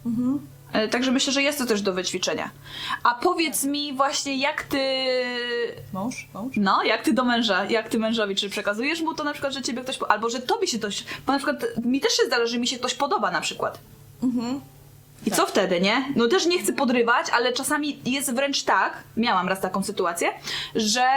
[0.05, 0.39] Mhm.
[0.73, 2.49] E, Także myślę, że jest to też do wyćwiczenia.
[3.03, 4.79] A powiedz mi właśnie, jak ty.
[5.93, 6.27] Mąż?
[6.33, 6.53] Mąż?
[6.57, 9.61] No, jak ty do męża, jak ty mężowi, czy przekazujesz mu to na przykład, że
[9.61, 9.97] ciebie ktoś.
[9.97, 11.03] po- Albo że tobie się ktoś.
[11.25, 13.79] Bo na przykład mi też się zdarza, że mi się ktoś podoba na przykład.
[14.23, 14.61] Mhm.
[15.25, 15.39] I Tak.
[15.39, 16.05] co wtedy, nie?
[16.15, 20.29] No też nie chcę podrywać, ale czasami jest wręcz tak, miałam raz taką sytuację,
[20.75, 21.07] że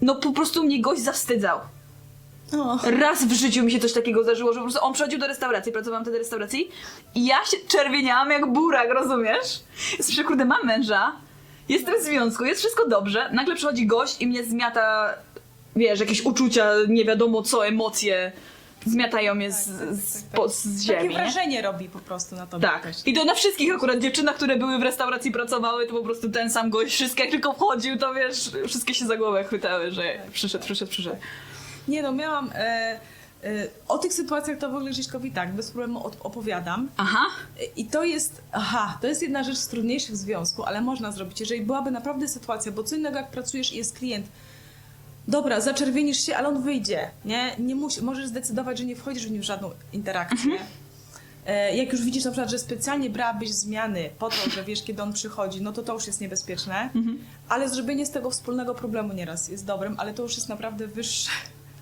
[0.00, 1.58] no po prostu mnie gość zawstydzał.
[3.00, 5.72] Raz w życiu mi się coś takiego zdarzyło, że po prostu on przychodził do restauracji,
[5.72, 6.68] pracowałam wtedy w restauracji
[7.14, 9.60] i ja się czerwieniałam jak burak, rozumiesz?
[10.00, 11.12] Słyszę, kurde, mam męża,
[11.68, 15.14] jestem w związku, jest wszystko dobrze, nagle przychodzi gość i mnie zmiata,
[15.76, 18.32] wiesz, jakieś uczucia, nie wiadomo co, emocje,
[18.86, 21.14] zmiatają mnie z, z, po, z ziemi, Takie nie?
[21.14, 22.68] wrażenie robi po prostu na tobie.
[22.68, 22.88] Tak.
[23.06, 26.50] I to na wszystkich akurat dziewczynach, które były w restauracji, pracowały, to po prostu ten
[26.50, 30.64] sam gość, wszystkie jak tylko wchodził, to wiesz, wszystkie się za głowę chwytały, że przyszedł,
[30.64, 31.16] przyszedł, przyszedł.
[31.88, 32.50] Nie no, miałam...
[32.54, 33.00] E,
[33.44, 36.88] e, o tych sytuacjach to w ogóle Grzyśkowi tak, bez problemu od- opowiadam.
[36.96, 37.24] Aha.
[37.76, 41.40] I to jest, aha, to jest jedna rzecz z trudniejszych w związku, ale można zrobić,
[41.40, 44.26] jeżeli byłaby naprawdę sytuacja, bo co innego jak pracujesz i jest klient,
[45.28, 47.56] dobra, zaczerwienisz się, ale on wyjdzie, nie?
[47.58, 50.52] nie musi, możesz zdecydować, że nie wchodzisz w nim w żadną interakcję.
[51.46, 55.02] E, Jak już widzisz na przykład, że specjalnie brałabyś zmiany po to, że wiesz, kiedy
[55.02, 56.90] on przychodzi, no to to już jest niebezpieczne,
[57.48, 61.30] ale zrobienie z tego wspólnego problemu nieraz jest dobrym, ale to już jest naprawdę wyższy,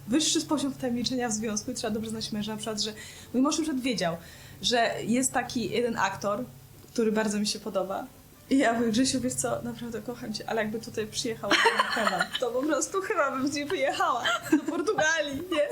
[0.09, 2.53] wyższy poziom wtajemniczenia w związku i trzeba dobrze znać męża.
[2.53, 2.93] Na przykład, że
[3.35, 4.17] mój mąż przykład wiedział,
[4.63, 6.45] że jest taki jeden aktor,
[6.93, 8.07] który bardzo mi się podoba.
[8.51, 11.59] I ja mówię, Grzesiu, wiesz co, naprawdę kocham cię, ale jakby tutaj przyjechał ten
[12.05, 15.69] temat, to po prostu chyba bym z nim wyjechała do Portugalii, nie?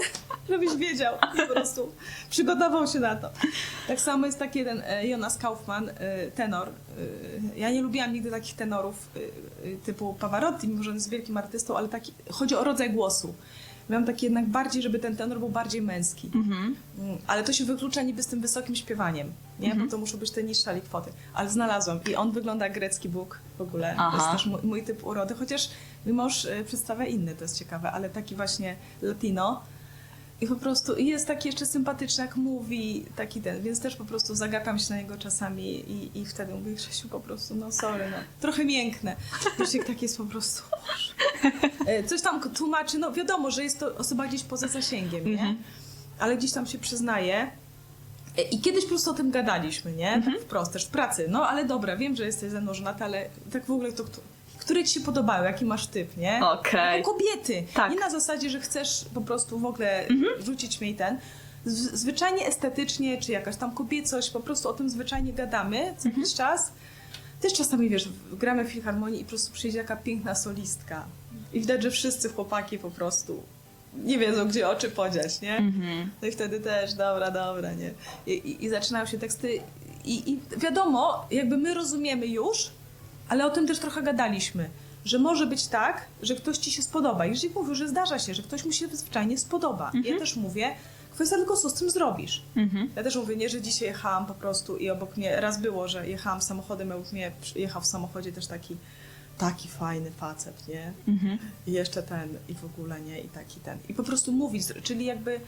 [0.49, 1.15] Żebyś wiedział,
[1.49, 1.93] po prostu
[2.31, 3.31] przygotował się na to.
[3.89, 6.69] Tak samo jest taki jeden e, Jonas Kaufman, e, tenor.
[6.69, 6.73] E,
[7.59, 9.09] Ja nie lubiłam nigdy takich tenorów
[9.85, 13.35] typu Pavarotti, mimo że on jest wielkim artystą, ale taki, chodzi o rodzaj głosu.
[13.91, 16.31] Miałam taki jednak bardziej, żeby ten tenor był bardziej męski.
[16.35, 16.77] Mhm.
[16.99, 19.67] Mm, Ale to się wyklucza niby z tym wysokim śpiewaniem, nie?
[19.71, 19.87] Mhm.
[19.87, 21.11] Bo to muszą być te niższe likwoty.
[21.35, 23.95] Ale znalazłam i on wygląda jak grecki Bóg w ogóle.
[23.97, 24.17] To Aha.
[24.17, 25.71] jest też mój, mój typ urody, chociaż
[26.07, 29.63] mój mąż przedstawia inny, to jest ciekawe, ale taki właśnie latino.
[30.41, 34.35] I po prostu jest taki jeszcze sympatyczny, jak mówi, taki ten, więc też po prostu
[34.35, 38.17] zagapiam się na niego czasami i, i wtedy mówię, Grzesiu, po prostu, no sorry, no,
[38.41, 39.17] trochę miękne.
[39.59, 40.63] Wiesz, tak jest po prostu.
[41.87, 45.33] E, Coś tam tłumaczy, no wiadomo, że jest to osoba gdzieś poza zasięgiem, nie?
[45.33, 45.57] Mhm.
[46.19, 47.51] Ale gdzieś tam się przyznaje.
[48.39, 50.13] E, I kiedyś po prostu o tym gadaliśmy, nie?
[50.13, 50.37] Mhm.
[50.37, 51.27] Tak wprost, też w pracy.
[51.31, 54.05] No ale dobra, wiem, że jesteś ze mną żonata, ale tak w ogóle to,
[54.69, 56.41] które ci się podobały, jaki masz typ, nie?
[56.47, 56.99] Okej.
[56.99, 57.65] Jako kobiety.
[57.75, 57.91] Tak.
[57.93, 60.43] Nie na zasadzie, że chcesz po prostu w ogóle Mhm.
[60.45, 61.19] rzucić mi ten.
[61.65, 66.15] Z- Zwyczajnie estetycznie, czy jakaś tam kobiecość, po prostu o tym zwyczajnie gadamy co Mhm.
[66.17, 66.73] jakiś czas.
[67.41, 71.05] Też czasami, wiesz, gramy w filharmonii i po prostu przyjdzie jaka piękna solistka.
[71.53, 73.43] I widać, że wszyscy chłopaki po prostu
[74.05, 75.57] nie wiedzą, gdzie oczy podziać, nie?
[75.57, 76.11] Mhm.
[76.23, 77.91] No i wtedy też, dobra, dobra, nie?
[78.27, 79.61] I, i, i zaczynają się teksty
[80.05, 82.71] i, i wiadomo, jakby my rozumiemy już,
[83.29, 84.71] ale o tym też trochę gadaliśmy,
[85.05, 87.27] że może być tak, że ktoś ci się spodoba.
[87.27, 89.93] Jeżeli mówił, że zdarza się, że ktoś mu się zwyczajnie spodoba.
[90.05, 90.75] Ja też mówię,
[91.15, 92.43] kwestia tylko co z tym zrobisz.
[92.57, 92.91] Mhm.
[92.97, 96.09] Ja też mówię, nie, że dzisiaj jechałam po prostu i obok mnie, raz było, że
[96.09, 98.77] jechałam samochodem, obok mnie jechał w samochodzie też taki
[99.39, 100.93] taki fajny facet, nie?
[101.09, 101.39] Mhm.
[101.67, 103.79] I jeszcze ten, i w ogóle nie, i taki ten.
[103.89, 105.41] I po prostu mówić, czyli jakby.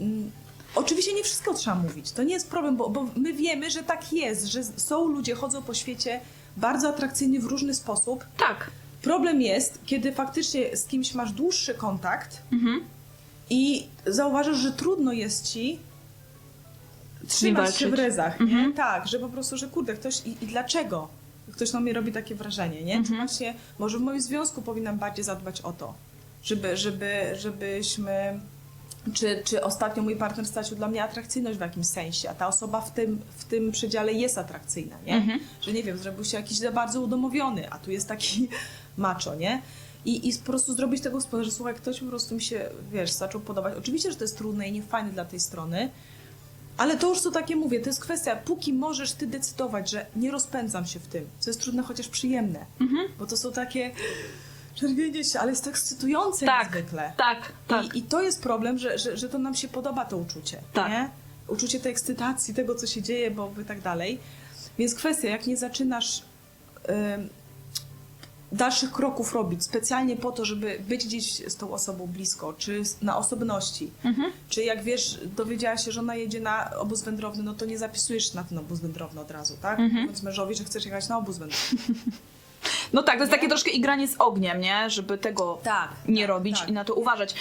[0.00, 0.30] Mm,
[0.74, 4.12] oczywiście nie wszystko trzeba mówić, to nie jest problem, bo, bo my wiemy, że tak
[4.12, 6.20] jest, że są ludzie, chodzą po świecie
[6.58, 8.24] bardzo atrakcyjni w różny sposób.
[8.38, 8.70] Tak.
[9.02, 12.80] Problem jest, kiedy faktycznie z kimś masz dłuższy kontakt Mhm.
[13.50, 15.78] i zauważasz, że trudno jest ci
[17.28, 18.06] trzymać się w walczyć.
[18.06, 18.46] ryzach, nie?
[18.46, 18.72] Mhm.
[18.72, 21.08] Tak, że po prostu, że kurde, ktoś i, i dlaczego?
[21.52, 22.92] Ktoś na mnie robi takie wrażenie, nie?
[22.92, 23.18] Czy Mhm.
[23.26, 25.94] właśnie, może w moim związku powinnam bardziej zadbać o to,
[26.42, 28.40] żeby, żeby, żebyśmy,
[29.14, 32.80] czy, czy ostatnio mój partner stracił dla mnie atrakcyjność w jakimś sensie, a ta osoba
[32.80, 35.14] w tym, w tym przedziale jest atrakcyjna, nie?
[35.14, 35.40] Mhm.
[35.60, 38.48] Że nie wiem, zrobił się jakiś za bardzo udomowiony, a tu jest taki
[38.96, 39.62] macho, nie?
[40.04, 43.10] I, I po prostu zrobić tego wspólnie, że słuchaj, ktoś po prostu mi się, wiesz,
[43.10, 43.74] zaczął podobać.
[43.78, 45.90] Oczywiście, że to jest trudne i niefajne dla tej strony,
[46.78, 50.30] ale to już co takie mówię, to jest kwestia, póki możesz ty decydować, że nie
[50.30, 52.66] rozpędzam się w tym, co jest trudne, chociaż przyjemne.
[52.80, 53.08] Mhm.
[53.18, 53.90] Bo to są takie,
[54.80, 57.12] czerwienie się, ale jest to ekscytujące Tak, niezwykle.
[57.16, 57.94] tak, tak.
[57.94, 60.90] I, I to jest problem, że, że, że to nam się podoba to uczucie, Tak.
[60.90, 61.10] nie?
[61.48, 64.18] Uczucie tej ekscytacji, tego, co się dzieje, bo i tak dalej.
[64.78, 66.22] Więc kwestia, jak nie zaczynasz
[68.52, 73.16] dalszych kroków robić specjalnie po to, żeby być gdzieś z tą osobą blisko, czy na
[73.18, 74.32] osobności, Mhm.
[74.48, 78.34] czy jak wiesz, dowiedziała się, że ona jedzie na obóz wędrowny, no to nie zapisujesz
[78.34, 79.78] na ten obóz wędrowny od razu, tak?
[79.80, 80.00] Mhm.
[80.02, 81.78] Mówiąc mężowi, że chcesz jechać na obóz wędrowny.
[82.92, 84.90] No tak, to jest takie troszkę igranie z ogniem, nie?
[84.90, 86.68] Żeby tego Tak, nie tak, robić tak.
[86.68, 87.34] i na to uważać.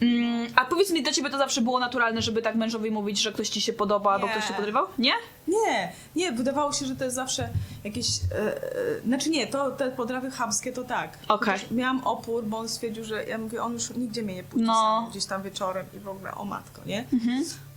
[0.00, 3.32] Mm, a powiedz mi, dla ciebie to zawsze było naturalne, żeby tak mężowi mówić, że
[3.32, 4.32] ktoś ci się podoba, albo Nie.
[4.32, 4.86] ktoś się podrywał?
[4.98, 5.12] Nie?
[5.48, 7.48] Nie, nie, wydawało się, że to jest zawsze
[7.84, 8.06] jakieś.
[8.08, 11.18] E, e, znaczy nie, to te podrawy chamskie to tak.
[11.28, 14.66] Chociaż Miałam opór, bo on stwierdził, że ja mówię, on już nigdzie mnie nie puści
[14.66, 14.74] No.
[14.74, 17.04] sam, gdzieś tam wieczorem i w ogóle o matko, nie?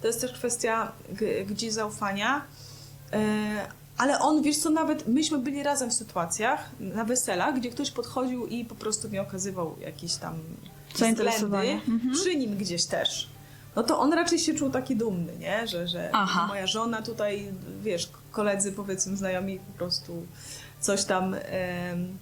[0.01, 0.91] To jest też kwestia
[1.45, 2.41] gdzieś zaufania.
[3.13, 7.91] E, ale on, wiesz co, nawet myśmy byli razem w sytuacjach, na weselach, gdzie ktoś
[7.91, 10.39] podchodził i po prostu mi okazywał jakieś tam
[10.95, 11.79] Zainteresowanie.
[11.79, 13.29] względy, przy nim gdzieś też.
[13.75, 15.67] No to on raczej się czuł taki dumny, nie?
[15.67, 16.47] Że, że Aha.
[16.47, 17.51] moja żona tutaj,
[17.83, 20.25] wiesz, koledzy powiedzmy znajomi po prostu
[20.79, 22.17] coś tam em,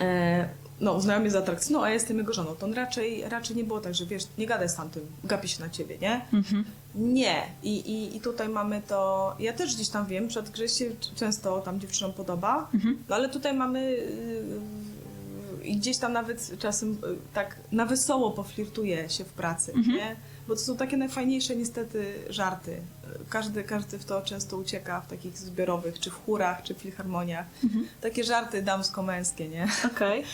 [0.00, 0.48] e,
[0.80, 2.54] no, uznają mnie za atrakcyjną, a ja jestem jego żoną.
[2.54, 5.60] To on raczej, raczej nie było tak, że wiesz, nie gadaj z tamtym, gapi się
[5.62, 6.20] na ciebie, nie?
[6.32, 6.64] Mhm.
[6.94, 7.42] Nie.
[7.62, 9.34] I, i, I tutaj mamy to.
[9.38, 10.84] Ja też gdzieś tam wiem, przed grze się
[11.14, 12.98] często tam dziewczynom podoba, Mhm.
[13.08, 13.90] no ale tutaj mamy.
[13.90, 19.96] yy, I gdzieś tam nawet czasem yy, tak na wesoło poflirtuje się w pracy, Mhm.
[19.96, 20.16] nie?
[20.48, 22.80] Bo to są takie najfajniejsze niestety żarty.
[23.28, 27.46] Każdy, każdy w to często ucieka w takich zbiorowych, czy w chórach, czy w filharmoniach.
[27.64, 27.86] Mhm.
[28.00, 29.68] Takie żarty damsko-męskie, nie?
[29.94, 30.24] Okej.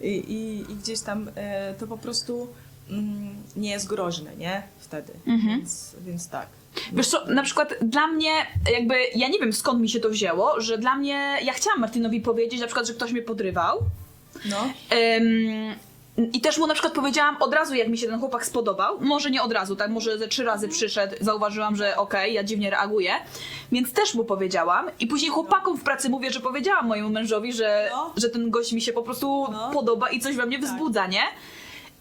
[0.00, 2.48] I, i, i gdzieś tam e, to po prostu
[2.90, 4.62] mm, nie jest groźne, nie?
[4.78, 5.12] Wtedy.
[5.26, 5.58] Mhm.
[5.58, 6.46] Więc, więc tak.
[6.92, 8.30] Wiesz co, na przykład dla mnie,
[8.72, 12.20] jakby, ja nie wiem skąd mi się to wzięło, że dla mnie, ja chciałam Martinowi
[12.20, 13.78] powiedzieć na przykład, że ktoś mnie podrywał.
[14.44, 14.70] No.
[16.32, 18.96] I też mu na przykład powiedziałam od razu, jak mi się ten chłopak spodobał.
[19.00, 19.90] Może nie od razu, tak?
[19.90, 23.12] Może ze trzy razy przyszedł, zauważyłam, że okej, ja dziwnie reaguję.
[23.72, 24.86] Więc też mu powiedziałam.
[25.00, 28.12] I później chłopakom w pracy mówię, że powiedziałam mojemu mężowi, że, No.
[28.16, 29.70] że ten gość mi się po prostu No.
[29.72, 30.68] podoba i coś we mnie Tak.
[30.70, 31.22] wzbudza, nie?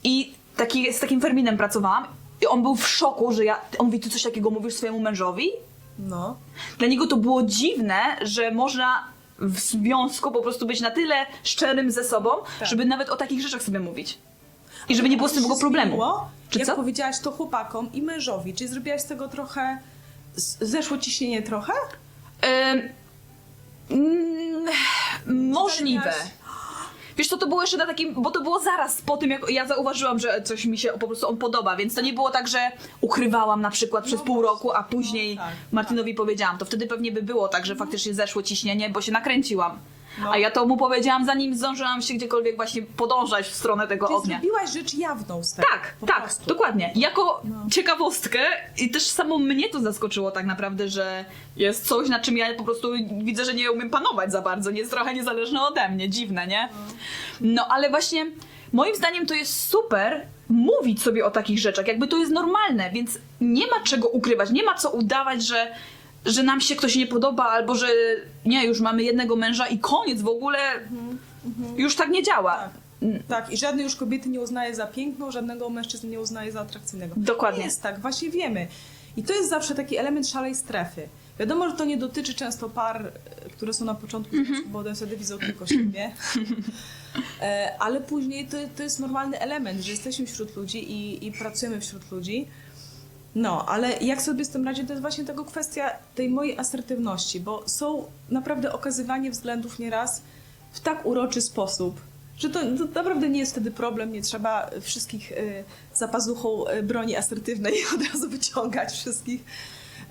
[0.04, 2.04] I taki, z takim Ferminem pracowałam.
[2.42, 3.62] I on był w szoku, że ja.
[3.80, 5.50] On mówi, ty coś takiego mówisz swojemu mężowi?
[6.00, 6.38] No.
[6.78, 9.04] Dla niego to było dziwne, że można
[9.40, 12.68] w związku po prostu być na tyle szczerym ze sobą, Tak.
[12.68, 14.18] żeby nawet o takich rzeczach sobie mówić.
[14.90, 15.88] I żeby nie było z tym tego problemu.
[15.88, 16.76] zmieniło, Czy jak co?
[16.76, 19.78] powiedziałaś to chłopakom i mężowi, czy zrobiłaś z tego trochę.
[20.62, 21.74] Zeszło ciśnienie trochę?
[22.72, 22.90] Ym,
[23.90, 24.66] mm,
[25.52, 26.14] możliwe.
[27.18, 29.68] Wiesz co, to było jeszcze na takim, bo to było zaraz po tym, jak ja
[29.68, 32.60] zauważyłam, że coś mi się po prostu on podoba, więc to nie było tak, że
[33.02, 36.58] ukrywałam na przykład przez No pół roku, a później no tak, Martinowi powiedziałam.
[36.58, 39.80] To wtedy pewnie by było tak, że faktycznie zeszło ciśnienie, bo się nakręciłam.
[40.22, 40.32] No.
[40.32, 44.18] A ja to mu powiedziałam, zanim zdążyłam się gdziekolwiek właśnie podążać w stronę tego Czyli
[44.18, 44.36] ognia.
[44.40, 45.68] zrobiłaś rzecz jawną z tego.
[45.72, 46.46] Tak, po tak, prostu.
[46.46, 46.92] dokładnie.
[46.96, 47.56] Jako No.
[47.72, 48.40] ciekawostkę
[48.78, 51.26] i też samo mnie to zaskoczyło tak naprawdę, że
[51.56, 52.92] jest coś, na czym ja po prostu
[53.24, 56.70] widzę, że nie umiem panować za bardzo, nie jest trochę niezależne ode mnie, dziwne, nie?
[57.42, 58.26] No ale właśnie
[58.74, 63.18] moim zdaniem to jest super mówić sobie o takich rzeczach, jakby to jest normalne, więc
[63.42, 65.72] nie ma czego ukrywać, nie ma co udawać, że
[66.26, 67.88] że nam się ktoś nie podoba, albo że
[68.46, 70.58] nie, już mamy jednego męża i koniec w ogóle.
[71.78, 72.58] Już tak nie działa.
[72.58, 72.72] Tak.
[73.28, 77.16] Tak, i żadnej już kobiety nie uznaje za piękną, żadnego mężczyzny nie uznaje za atrakcyjnego.
[77.18, 77.60] Dokładnie.
[77.60, 78.68] Nie jest tak, właśnie wiemy.
[79.18, 81.08] I to jest zawsze taki element szalej strefy.
[81.40, 83.06] Wiadomo, że to nie dotyczy często par,
[83.46, 84.56] e, które są na początku Mhm.
[84.56, 86.12] związku, bo one wtedy widzą tylko siebie.
[87.42, 91.82] E, Ale później to, to jest normalny element, że jesteśmy wśród ludzi i, i pracujemy
[91.82, 92.48] wśród ludzi.
[93.38, 97.40] No, ale jak sobie z tym radzić, to jest właśnie tego kwestia tej mojej asertywności,
[97.40, 100.22] bo są naprawdę okazywanie względów nieraz
[100.72, 102.02] w tak uroczy sposób,
[102.38, 106.84] że to, to naprawdę nie jest wtedy problem, nie trzeba wszystkich y, za pazuchą y,
[106.84, 109.46] broni asertywnej od razu wyciągać wszystkich,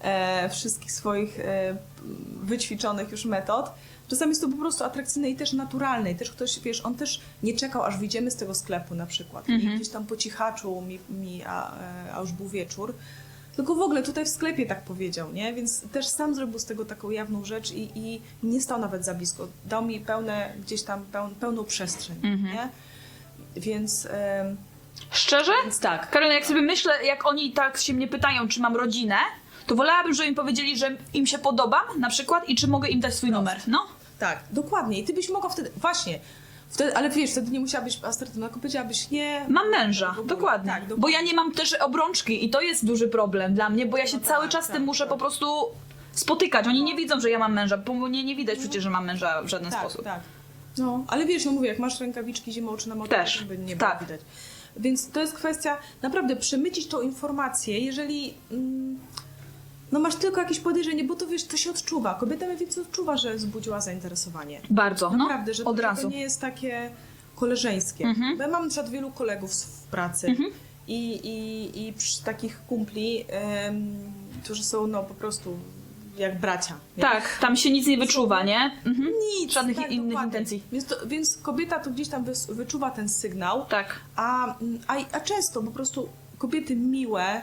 [0.02, 1.76] e, wszystkich swoich e,
[2.42, 3.70] wyćwiczonych już metod.
[4.08, 6.10] Czasami jest to po prostu atrakcyjne i też naturalne.
[6.10, 9.48] I też ktoś, wiesz, on też nie czekał, aż wyjdziemy z tego sklepu na przykład.
[9.48, 12.94] I gdzieś tam po cichaczu mi, mi a, e, a już był wieczór.
[13.56, 15.54] Tylko w ogóle tutaj w sklepie tak powiedział, nie?
[15.54, 19.14] Więc też sam zrobił z tego taką jawną rzecz i, i nie stał nawet za
[19.14, 19.48] blisko.
[19.64, 22.68] Dał mi pełne, gdzieś tam peł, pełną przestrzeń, nie?
[23.56, 24.08] Więc,
[25.10, 25.52] Szczerze?
[25.62, 26.10] więc tak.
[26.10, 29.16] Karolina, jak sobie myślę, jak oni tak się mnie pytają, czy mam rodzinę,
[29.66, 33.00] to wolałabym, żeby mi powiedzieli, że im się podobam na przykład i czy mogę im
[33.00, 33.60] dać swój numer.
[33.66, 33.86] No.
[34.18, 34.98] Tak, dokładnie.
[34.98, 36.18] I ty byś mogła wtedy, właśnie,
[36.68, 39.46] wtedy, ale wiesz, wtedy nie musiałabyś asertywna, tylko powiedziałabyś nie.
[39.48, 40.26] Mam męża, ogóle.
[40.26, 40.70] dokładnie.
[40.70, 41.02] Tak, dokładnie.
[41.02, 44.06] Bo ja nie mam też obrączki i to jest duży problem dla mnie, bo ja
[44.06, 45.08] się No cały tak, czas z tym tak, muszę tak.
[45.12, 45.46] po prostu
[46.12, 46.66] spotykać.
[46.66, 49.42] Oni nie widzą, że ja mam męża, bo mnie nie widać przecież, że mam męża
[49.42, 50.04] w żaden tak, sposób.
[50.04, 50.20] tak.
[50.78, 53.58] No, ale wiesz, no mówię, jak masz rękawiczki zimą czy na motorze, Też, to by
[53.58, 53.98] nie tak.
[53.98, 54.20] było widać.
[54.76, 58.98] Więc to jest kwestia, naprawdę przemycić tą informację, jeżeli mm,
[59.92, 62.14] no masz tylko jakieś podejrzenie, bo to wiesz, to się odczuwa.
[62.14, 64.60] Kobieta mniej więcej odczuwa, że wzbudziła zainteresowanie.
[64.70, 66.02] Bardzo, Naprawdę, no, że od to, razu.
[66.02, 66.90] to nie jest takie
[67.34, 68.04] koleżeńskie.
[68.04, 68.36] Mhm.
[68.36, 70.50] Bo ja mam na przykład wielu kolegów w pracy Mhm.
[70.88, 73.96] i, i, i przy takich kumpli, em,
[74.44, 75.56] którzy są no po prostu
[76.18, 76.74] jak bracia.
[76.96, 77.02] nie?
[77.02, 78.70] Tak, tam się nic nie wyczuwa, nie?
[78.86, 79.08] Mhm.
[79.40, 80.28] Nic, Żadnych tak, innych dokładnie.
[80.28, 80.62] intencji.
[80.72, 84.00] Więc, to, więc kobieta to gdzieś tam wyczuwa ten sygnał, Tak.
[84.16, 84.54] a,
[84.86, 87.42] a, a często po prostu kobiety miłe.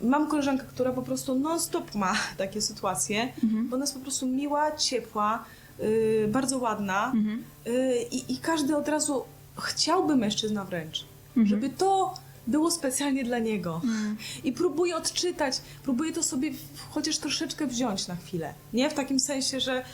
[0.00, 3.68] Mam koleżankę, która po prostu non-stop ma takie sytuacje, Mhm.
[3.68, 5.44] bo ona jest po prostu miła, ciepła,
[5.78, 7.44] yy, bardzo ładna Mhm.
[7.66, 9.24] yy, i, każdy od razu
[9.58, 11.46] chciałby mężczyzna wręcz, Mhm.
[11.46, 12.14] żeby to
[12.46, 13.80] było specjalnie dla niego.
[13.84, 14.16] Mm.
[14.44, 16.50] I próbuje odczytać, próbuje to sobie
[16.90, 18.54] chociaż troszeczkę wziąć na chwilę.
[18.72, 19.84] Nie w takim sensie, że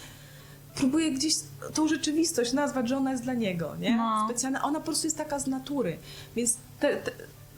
[0.75, 1.35] próbuje gdzieś
[1.75, 3.97] tą rzeczywistość nazwać, że ona jest dla niego, nie?
[3.97, 4.27] No.
[4.29, 5.99] Specjalna, ona po prostu jest taka z natury.
[6.37, 7.11] Więc te, te,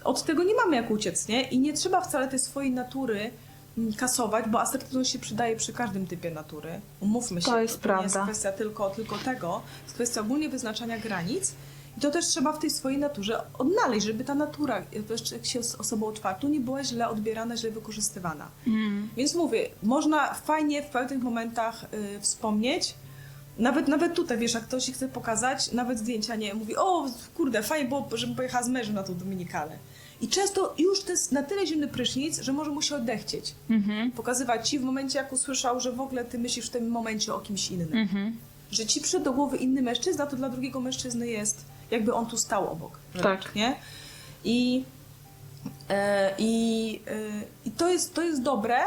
[0.04, 1.42] od tego nie mamy jak uciec, nie?
[1.42, 3.30] I nie trzeba wcale tej swojej natury
[3.78, 6.80] mm, kasować, bo asertywność się przydaje przy każdym typie natury.
[7.00, 7.50] Umówmy się.
[7.50, 8.04] To jest nie prawda.
[8.04, 9.48] jest kwestia tylko, tylko tego.
[9.48, 11.52] To jest kwestia ogólnie wyznaczania granic.
[11.96, 14.84] I to też trzeba w tej swojej naturze odnaleźć, żeby ta natura,
[15.32, 18.48] jak się jest osobą otwartą, nie była źle odbierana, źle wykorzystywana.
[18.66, 19.08] Mm.
[19.16, 22.94] Więc mówię, można fajnie w pewnych momentach y, wspomnieć.
[23.58, 27.88] Nawet, nawet tutaj, wiesz, jak ktoś chce pokazać, nawet zdjęcia nie mówi, o kurde, fajnie
[27.88, 29.78] było, żebym pojechała z mężem na tą Dominikalę.
[30.20, 33.54] I często już to jest na tyle zimny prysznic, że może mu się odechcieć.
[33.70, 34.10] Mhm.
[34.10, 37.40] Pokazywać ci w momencie, jak usłyszał, że w ogóle ty myślisz w tym momencie o
[37.40, 37.88] kimś innym.
[37.92, 38.36] Mhm.
[38.70, 42.36] Że ci przyszedł do głowy inny mężczyzna, to dla drugiego mężczyzny jest, jakby on tu
[42.36, 42.98] stał obok.
[43.22, 43.54] Tak.
[43.54, 43.76] Nie?
[44.44, 44.84] I,
[45.88, 48.78] e, i, e, i to, jest, to jest dobre,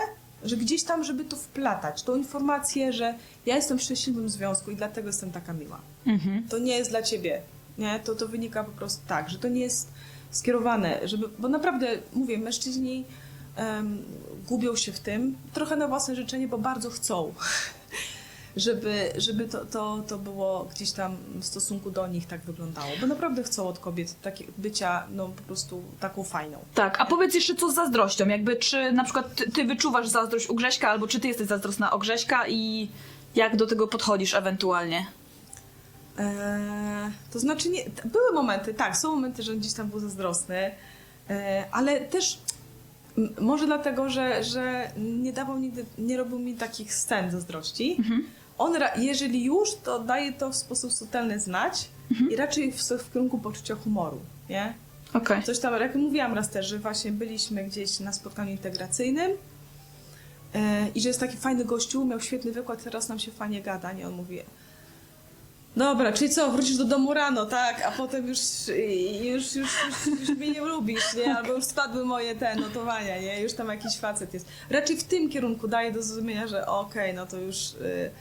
[0.43, 3.15] że gdzieś tam, żeby to wplatać, tą informację, że
[3.45, 5.79] ja jestem w szczęśliwym związku i dlatego jestem taka miła.
[6.05, 6.47] Mhm.
[6.49, 7.41] To nie jest dla ciebie.
[7.77, 7.99] Nie?
[7.99, 9.87] To, to wynika po prostu tak, że to nie jest
[10.33, 13.05] skierowane, żeby, bo naprawdę, mówię, mężczyźni
[13.55, 14.03] em,
[14.47, 17.33] gubią się w tym, trochę na własne życzenie, bo bardzo chcą,
[18.55, 23.07] żeby, żeby to, to, to było gdzieś tam w stosunku do nich tak wyglądało, bo
[23.07, 26.57] naprawdę chcą od kobiet takie bycia, no po prostu taką fajną.
[26.73, 30.49] Tak, a powiedz jeszcze co z zazdrością, jakby czy na przykład ty, ty wyczuwasz zazdrość
[30.49, 32.89] u Grześka, albo czy ty jesteś zazdrosna o Grześka i
[33.35, 35.05] jak do tego podchodzisz ewentualnie?
[36.17, 40.71] Eee, to znaczy, nie, były momenty, tak, są momenty, że on gdzieś tam był zazdrosny,
[41.29, 42.39] eee, ale też
[43.41, 47.95] może dlatego, że, że nie dawał nigdy, nie robił mi takich scen zazdrości.
[47.99, 48.25] Mhm.
[48.57, 51.89] On, jeżeli już, to daje to w sposób subtelny znać
[52.29, 54.73] i raczej w, w kierunku poczucia humoru, nie?
[55.13, 55.43] Okej.
[55.43, 59.31] Coś tam, jak mówiłam raz też, że właśnie byliśmy gdzieś na spotkaniu integracyjnym
[60.53, 63.91] e, i że jest taki fajny gościu, miał świetny wykład, teraz nam się fajnie gada,
[63.91, 64.07] nie?
[64.07, 64.39] On mówi,
[65.75, 67.81] dobra, czyli co, wrócisz do domu rano, tak?
[67.85, 68.39] A potem już,
[69.21, 71.35] już, już, już, już mnie nie lubisz, nie?
[71.37, 73.41] Albo już spadły moje te notowania, nie?
[73.41, 74.45] Już tam jakiś facet jest.
[74.69, 77.57] Raczej w tym kierunku daje do zrozumienia, że okej, no to już...
[77.73, 78.11] y,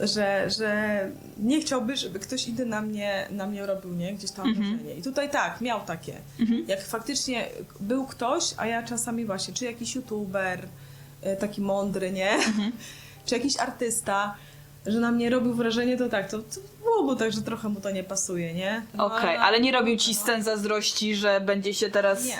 [0.00, 4.14] że, że nie chciałby, żeby ktoś inny na mnie, na mnie robił, nie?
[4.14, 4.66] Gdzieś tam Mhm.
[4.70, 4.94] wrażenie.
[4.94, 6.14] I tutaj tak, miał takie.
[6.40, 6.64] Mhm.
[6.68, 7.46] Jak faktycznie
[7.80, 10.68] był ktoś, a ja czasami właśnie, czy jakiś youtuber,
[11.22, 12.30] e, taki mądry, nie?
[12.30, 12.72] Mhm.
[13.26, 14.34] czy jakiś artysta,
[14.86, 17.90] że na mnie robił wrażenie, to tak, to, to byłoby tak, że trochę mu to
[17.90, 18.82] nie pasuje, nie?
[18.94, 22.38] No, Okej, ale nie robił ci scen zazdrości, że będzie się teraz nie,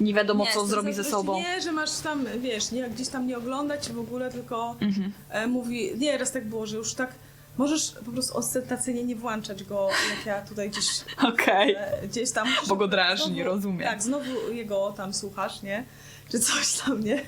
[0.00, 0.14] Nie.
[0.14, 1.34] wiadomo nie, co to zrobi ze sobą.
[1.40, 5.12] Nie, że masz tam, wiesz, nie, gdzieś tam nie oglądać w ogóle, tylko Mhm.
[5.30, 7.14] e, mówi, nie, raz tak było, że już tak,
[7.58, 10.86] możesz po prostu ostentacyjnie nie włączać go, jak ja tutaj gdzieś
[11.32, 11.74] Okej.
[11.78, 12.48] E, gdzieś tam.
[12.68, 13.88] Bo go drażni, znowu- rozumiem.
[13.88, 15.84] Tak, znowu jego tam słuchasz, nie?
[16.30, 17.22] Czy coś tam, nie?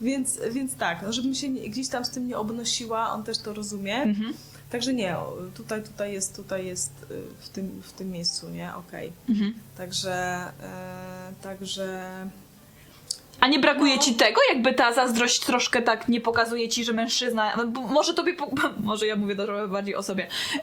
[0.00, 3.38] Więc, więc tak, no żebym się nie, gdzieś tam z tym nie obnosiła, on też
[3.38, 3.94] to rozumie.
[4.02, 4.34] Mhm.
[4.70, 5.16] Także nie,
[5.56, 8.74] tutaj, tutaj jest, tutaj jest y, w tym, w tym miejscu, nie?
[8.74, 9.12] Okej.
[9.28, 9.54] Mhm.
[9.76, 10.12] Także,
[10.62, 12.12] e, także...
[13.40, 14.02] A nie brakuje No.
[14.02, 17.66] ci tego, jakby ta zazdrość troszkę tak nie pokazuje ci, że mężczyzna.
[17.66, 18.36] bo Może tobie.
[18.84, 20.28] Może ja mówię trochę bardziej o sobie.
[20.54, 20.60] Yy,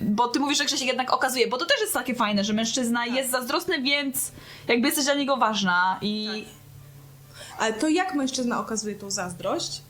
[0.00, 3.04] bo ty mówisz, że Grzesiek jednak okazuje, bo to też jest takie fajne, że mężczyzna
[3.06, 3.14] Tak.
[3.14, 4.32] jest zazdrosny, więc
[4.68, 5.98] jakby jesteś dla niego ważna.
[6.02, 6.44] I.
[7.58, 9.82] Ale to jak mężczyzna okazuje tą zazdrość,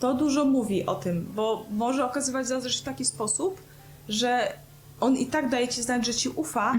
[0.00, 3.60] to dużo mówi o tym, bo może okazywać zazdrość w taki sposób,
[4.08, 4.52] że
[5.00, 6.74] on i tak daje ci znać, że ci ufa,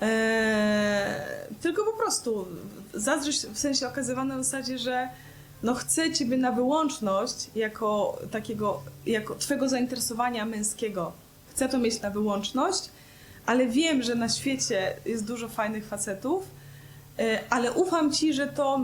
[0.00, 0.10] eee,
[1.60, 2.46] tylko po prostu
[2.94, 5.08] zazdrość w sensie okazywana na zasadzie, że
[5.62, 11.12] no chce ciebie na wyłączność jako takiego, jako twojego zainteresowania męskiego.
[11.50, 12.90] Chcę to mieć na wyłączność,
[13.46, 16.44] ale wiem, że na świecie jest dużo fajnych facetów,
[17.50, 18.80] ale ufam ci, że to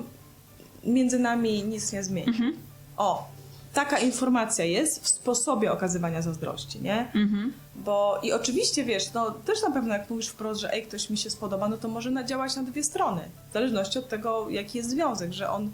[0.84, 2.28] między nami nic nie zmieni.
[2.28, 2.56] Mhm.
[2.96, 3.28] O,
[3.74, 7.12] taka informacja jest w sposobie okazywania zazdrości, nie?
[7.14, 7.52] Mhm.
[7.76, 11.18] Bo i oczywiście wiesz, no też na pewno jak mówisz wprost, że ej, ktoś mi
[11.18, 13.20] się spodoba, no to może nadziałać na dwie strony.
[13.50, 15.70] W zależności od tego, jaki jest związek, że on,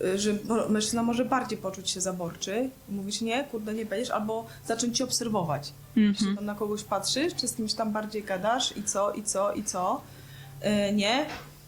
[0.00, 0.34] y, że
[0.68, 5.04] mężczyzna może bardziej poczuć się zaborczy i mówić nie, kurde, nie będziesz, albo zacząć cię
[5.04, 5.72] obserwować.
[5.96, 6.14] Mhm.
[6.14, 9.52] Czy tam na kogoś patrzysz, czy z kimś tam bardziej gadasz i co, i co,
[9.52, 10.00] i co.
[10.90, 11.26] Y, nie?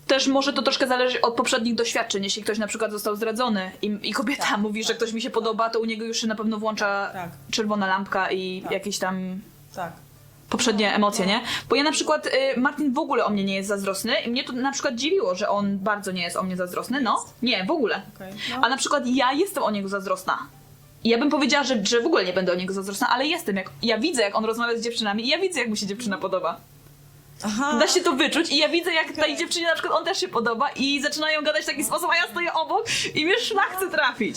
[0.09, 2.25] Też może to troszkę zależy od poprzednich doświadczeń.
[2.25, 5.21] Jeśli ktoś na przykład został zdradzony i, i kobieta Tak, mówi, że tak, ktoś mi
[5.23, 5.35] się tak.
[5.35, 7.31] podoba, to u niego już się na pewno włącza Tak.
[7.51, 8.73] czerwona lampka i Tak.
[8.73, 9.41] jakieś tam
[9.75, 9.93] Tak.
[10.51, 11.33] poprzednie No, emocje, no.
[11.33, 11.41] nie?
[11.69, 14.45] Bo ja na przykład, y, Martin w ogóle o mnie nie jest zazdrosny i mnie
[14.45, 17.25] to na przykład dziwiło, że on bardzo nie jest o mnie zazdrosny, no.
[17.43, 18.03] Nie, w ogóle.
[18.17, 18.33] Okej.
[18.51, 18.61] No.
[18.63, 20.39] A na przykład ja jestem o niego zazdrosna.
[21.05, 23.57] I ja bym powiedziała, że, że w ogóle nie będę o niego zazdrosna, ale jestem.
[23.57, 26.19] Jak, ja widzę, jak on rozmawia z dziewczynami i ja widzę, jak mu się dziewczyna
[26.19, 26.61] podoba.
[27.45, 27.79] Aha.
[27.81, 29.37] Da się to wyczuć i ja widzę, jak tej Okej.
[29.37, 32.27] dziewczynie na przykład on też się podoba i zaczynają gadać w taki sposób, a ja
[32.31, 34.37] stoję obok i mnie szlak chce trafić.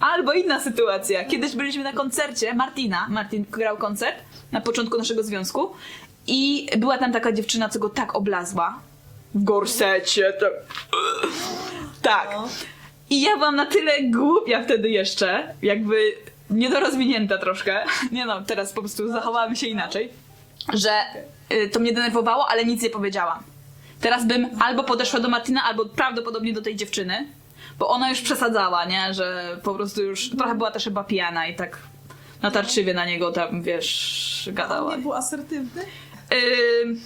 [0.00, 1.24] Albo inna sytuacja.
[1.24, 3.06] Kiedyś byliśmy na koncercie Martina.
[3.08, 4.16] Martin grał koncert
[4.52, 5.72] na początku naszego związku
[6.26, 8.78] i była tam taka dziewczyna, co go tak oblazła.
[9.34, 10.32] W gorsecie.
[10.40, 10.52] Tak.
[12.02, 12.28] Tak.
[12.32, 12.48] No.
[13.10, 16.14] I ja byłam na tyle głupia wtedy jeszcze, jakby
[16.50, 17.84] niedorozwinięta troszkę.
[18.12, 20.10] Nie no, teraz po prostu zachowałam się inaczej,
[20.74, 20.90] że
[21.72, 23.38] to mnie denerwowało, ale nic nie powiedziałam.
[24.00, 27.26] Teraz bym albo podeszła do Martina, albo prawdopodobnie do tej dziewczyny,
[27.78, 29.14] bo ona już przesadzała, nie?
[29.14, 31.78] Że po prostu już trochę była też chyba pijana i tak
[32.42, 34.96] natarczywie na niego tam, wiesz, gadała.
[34.96, 35.82] nie był asertywny?
[36.30, 36.96] Yy,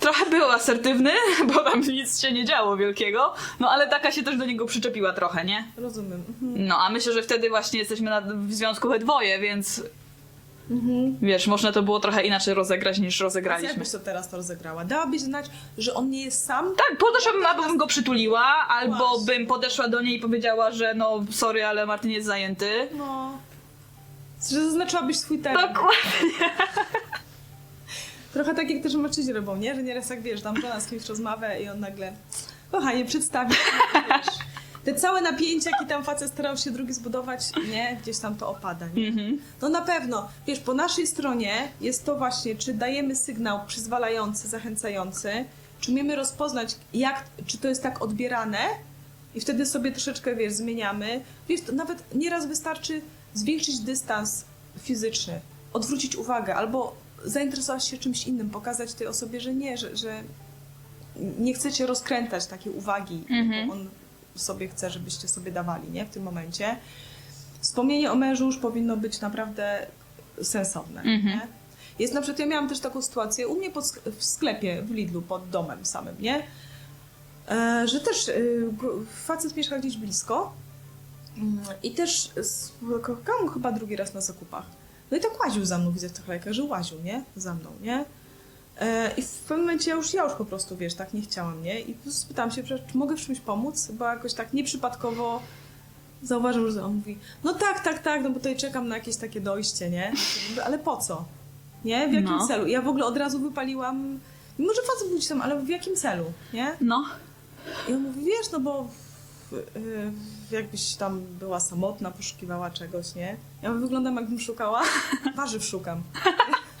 [0.00, 1.10] trochę był asertywny,
[1.54, 5.12] bo tam nic się nie działo wielkiego, no ale taka się też do niego przyczepiła
[5.12, 5.64] trochę, nie?
[5.76, 6.24] Rozumiem.
[6.28, 6.66] Mhm.
[6.66, 9.82] No, a myślę, że wtedy właśnie jesteśmy na, w związku we dwoje, więc
[10.70, 11.18] Mhm.
[11.22, 13.78] wiesz, można to było trochę inaczej rozegrać niż rozegraliśmy.
[13.78, 14.84] byś to teraz to rozegrała?
[14.84, 15.46] Dałabyś znać,
[15.78, 16.72] że on nie jest sam?
[16.76, 19.26] Tak, podeszłabym, albo bym go przytuliła, albo Właśnie.
[19.26, 22.88] bym podeszła do niej i powiedziała, że no sorry, ale Martin jest zajęty.
[22.98, 23.38] No.
[24.50, 25.68] Że zaznaczyłabyś swój teren.
[25.68, 26.50] Dokładnie.
[28.32, 29.74] Trochę tak jak też mężczyźni robią, nie?
[29.74, 32.12] Że nieraz jak wiesz, tam żona z kimś rozmawia i on nagle
[32.70, 33.54] kochanie, przedstawi
[33.94, 34.26] wiesz,
[34.84, 37.98] te całe napięcia, jakie tam facet starał się drugi zbudować, nie?
[38.02, 39.08] Gdzieś tam to opada, nie?
[39.08, 39.38] Mhm.
[39.62, 45.44] No na pewno, wiesz, po naszej stronie jest to właśnie, czy dajemy sygnał przyzwalający, zachęcający,
[45.80, 48.58] czy umiemy rozpoznać, jak, czy to jest tak odbierane
[49.34, 51.20] i wtedy sobie troszeczkę, wiesz, zmieniamy.
[51.48, 53.00] Wiesz, to nawet nieraz wystarczy
[53.34, 54.44] zwiększyć dystans
[54.78, 55.40] fizyczny,
[55.72, 60.22] odwrócić uwagę albo zainteresować się czymś innym, pokazać tej osobie, że nie, że, że
[61.38, 63.68] nie chcecie rozkręcać takiej uwagi, Mhm.
[63.68, 63.88] bo on
[64.34, 66.76] sobie chce, żebyście sobie dawali, nie, w tym momencie.
[67.60, 69.86] Wspomnienie o mężu już powinno być naprawdę
[70.42, 71.00] sensowne.
[71.00, 71.24] Mhm.
[71.24, 71.48] Nie?
[71.98, 73.84] Jest na przykład, ja miałam też taką sytuację u mnie pod,
[74.18, 76.42] w sklepie w Lidlu pod domem samym, nie?
[77.48, 78.68] E, że też y,
[79.24, 80.52] facet mieszka gdzieś blisko
[81.36, 84.66] mm, i też spotkałam chyba drugi raz na zakupach.
[85.10, 87.24] No i tak łaził za mną, widzę w tych lejkach, że łaził, nie?
[87.36, 88.04] Za mną, nie?
[88.82, 91.62] E, I w pewnym momencie ja już, ja już po prostu, wiesz, tak nie chciałam,
[91.62, 91.80] nie?
[91.80, 95.42] I spytałam się, czy mogę w czymś pomóc, bo jakoś tak nieprzypadkowo
[96.22, 99.40] zauważył, że on mówi, no tak, tak, tak, no bo tutaj czekam na jakieś takie
[99.40, 100.12] dojście, nie?
[100.66, 101.24] Ale po co?
[101.84, 102.08] Nie?
[102.08, 102.46] W jakim No.
[102.46, 102.66] celu?
[102.66, 104.18] Ja w ogóle od razu wypaliłam,
[104.58, 106.76] mimo że facet był tam, ale w jakim celu, nie?
[106.80, 107.04] No.
[107.88, 108.88] I on mówi, wiesz, no bo
[109.50, 110.12] w, y,
[110.50, 113.36] jakbyś tam była samotna, poszukiwała czegoś, nie?
[113.62, 114.82] Ja wyglądam jakbym szukała,
[115.36, 116.02] warzyw szukam.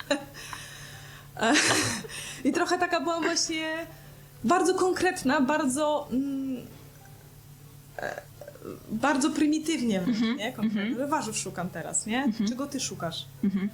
[2.44, 3.68] I trochę taka byłam właśnie
[4.44, 6.66] bardzo konkretna, bardzo mm,
[7.98, 8.22] e,
[8.90, 10.52] bardzo prymitywnie, Mhm, nie?
[10.52, 12.32] Konkretnie, że warzyw szukam teraz, nie?
[12.48, 13.24] Czego ty szukasz?
[13.44, 13.68] Mhm.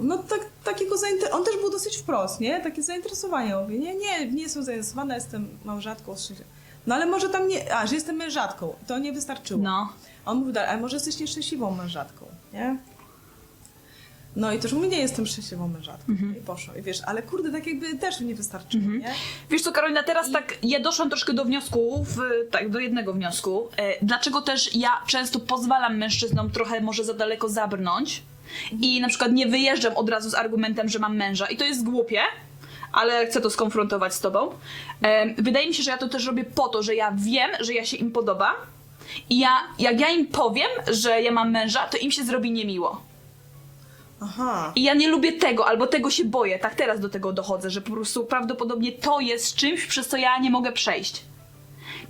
[0.00, 2.60] No tak, takiego zainter- on też był dosyć wprost, nie?
[2.60, 3.56] Takie zainteresowanie.
[3.56, 6.14] Mówię, nie, nie, nie jestem zainteresowana, jestem małżatką.
[6.86, 9.62] No ale może tam nie, a, że jestem mężatką, to nie wystarczyło.
[9.62, 9.92] No.
[10.24, 12.76] A on mówił dalej, ale może jesteś nieszczęśliwą mężatką, nie?
[14.36, 16.12] No i też mówi, nie jestem szczęśliwą mężatką.
[16.12, 16.36] Mhm.
[16.36, 16.74] I poszło.
[16.74, 19.14] I wiesz, ale kurde, tak jakby też nie wystarczyło, nie?
[19.50, 22.16] Wiesz co, Karolina, teraz I- tak ja doszłam troszkę do wniosku, w,
[22.50, 23.68] tak, do jednego wniosku.
[23.76, 28.22] E, dlaczego też ja często pozwalam mężczyznom trochę może za daleko zabrnąć
[28.80, 31.46] i na przykład nie wyjeżdżam od razu z argumentem, że mam męża.
[31.46, 32.20] I to jest głupie,
[32.92, 34.50] ale chcę to skonfrontować z tobą.
[35.02, 37.74] E, wydaje mi się, że ja to też robię po to, że ja wiem, że
[37.74, 38.54] ja się im podobam
[39.30, 43.02] i ja, jak ja im powiem, że ja mam męża, to im się zrobi niemiło.
[44.24, 44.72] Aha.
[44.76, 46.58] I ja nie lubię tego, albo tego się boję.
[46.58, 50.38] Tak teraz do tego dochodzę, że po prostu prawdopodobnie to jest czymś, przez co ja
[50.38, 51.22] nie mogę przejść.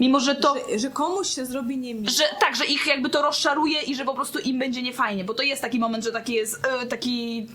[0.00, 0.54] Mimo, że to.
[0.70, 2.10] Że, że komuś się zrobi niemiło.
[2.10, 5.34] Że, tak, że ich jakby to rozczaruje i że po prostu im będzie niefajnie, bo
[5.34, 7.46] to jest taki moment, że taki jest e, taki.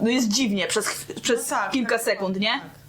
[0.00, 2.60] No jest dziwnie przez, przez No tak, kilka tak, sekund, nie?
[2.60, 2.82] tak.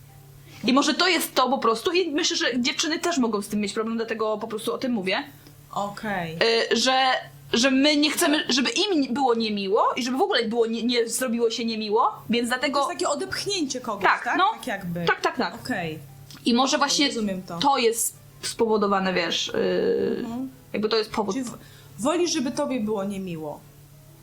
[0.69, 3.59] I może to jest to po prostu, i myślę, że dziewczyny też mogą z tym
[3.59, 5.23] mieć problem, dlatego po prostu o tym mówię.
[5.71, 6.37] Okej.
[6.71, 7.11] Y, że,
[7.53, 11.09] że my nie chcemy, żeby im było niemiło i żeby w ogóle było nie, nie
[11.09, 12.79] zrobiło się niemiło, więc To dlatego...
[12.79, 14.37] jest takie odepchnięcie kogoś, Tak, tak?
[14.37, 14.43] no.
[14.53, 15.05] Tak jakby.
[15.05, 15.55] Tak, tak, tak.
[15.55, 15.99] Okej.
[16.45, 17.59] I może właśnie Rozumiem to.
[17.59, 20.25] to jest spowodowane, wiesz, yy,
[20.73, 21.35] jakby to jest powód.
[21.35, 21.57] Czyli w-
[21.99, 23.59] wolisz, żeby tobie było niemiło.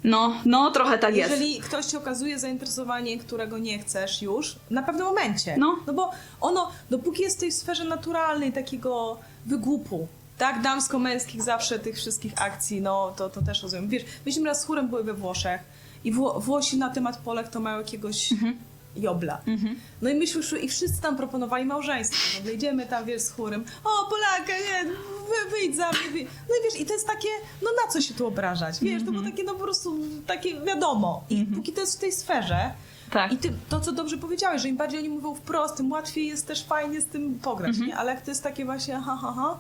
[0.05, 1.31] No, no trochę tak jest.
[1.31, 5.57] Jeżeli ktoś ci okazuje zainteresowanie, którego nie chcesz już, na pewnym momencie.
[5.59, 5.77] No.
[5.87, 6.11] no bo
[6.41, 10.09] ono, dopóki jest w tej sferze naturalnej, takiego wygłupu,
[10.41, 13.89] tak, damsko-męskich zawsze tych wszystkich akcji, no to, to też rozumiem.
[13.89, 15.61] Wiesz, myśmy raz z chórem były we Włoszech
[16.05, 18.57] i Wło- Włosi na temat Polek to mają jakiegoś Mhm.
[18.97, 19.41] jobla.
[20.03, 22.19] No i myśmy szły i wszyscy tam proponowali małżeństwo.
[22.45, 24.85] No, idziemy tam, wiesz, z chórem, o Polaka, nie,
[25.29, 26.11] wy, wyjdź za mnie.
[26.13, 26.29] wyjdź.
[26.49, 27.29] No i wiesz, i to jest takie,
[27.63, 28.81] no na co się tu obrażać?
[28.81, 31.25] Wiesz, to było takie no po prostu takie wiadomo.
[31.31, 32.71] I póki to jest w tej sferze,
[33.11, 33.33] Tak.
[33.33, 36.47] i ty, to, co dobrze powiedziałeś, że im bardziej oni mówią wprost, tym łatwiej jest
[36.47, 37.87] też fajnie z tym pograć, Mhm.
[37.89, 37.97] nie?
[37.97, 39.59] Ale jak to jest takie właśnie ha, ha, ha,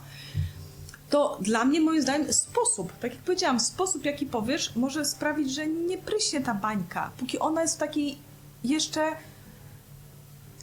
[1.11, 5.67] to dla mnie moim zdaniem sposób, tak jak powiedziałam, sposób jaki powiesz może sprawić, że
[5.67, 8.19] nie pryśnie ta bańka, póki ona jest w takiej
[8.65, 9.13] jeszcze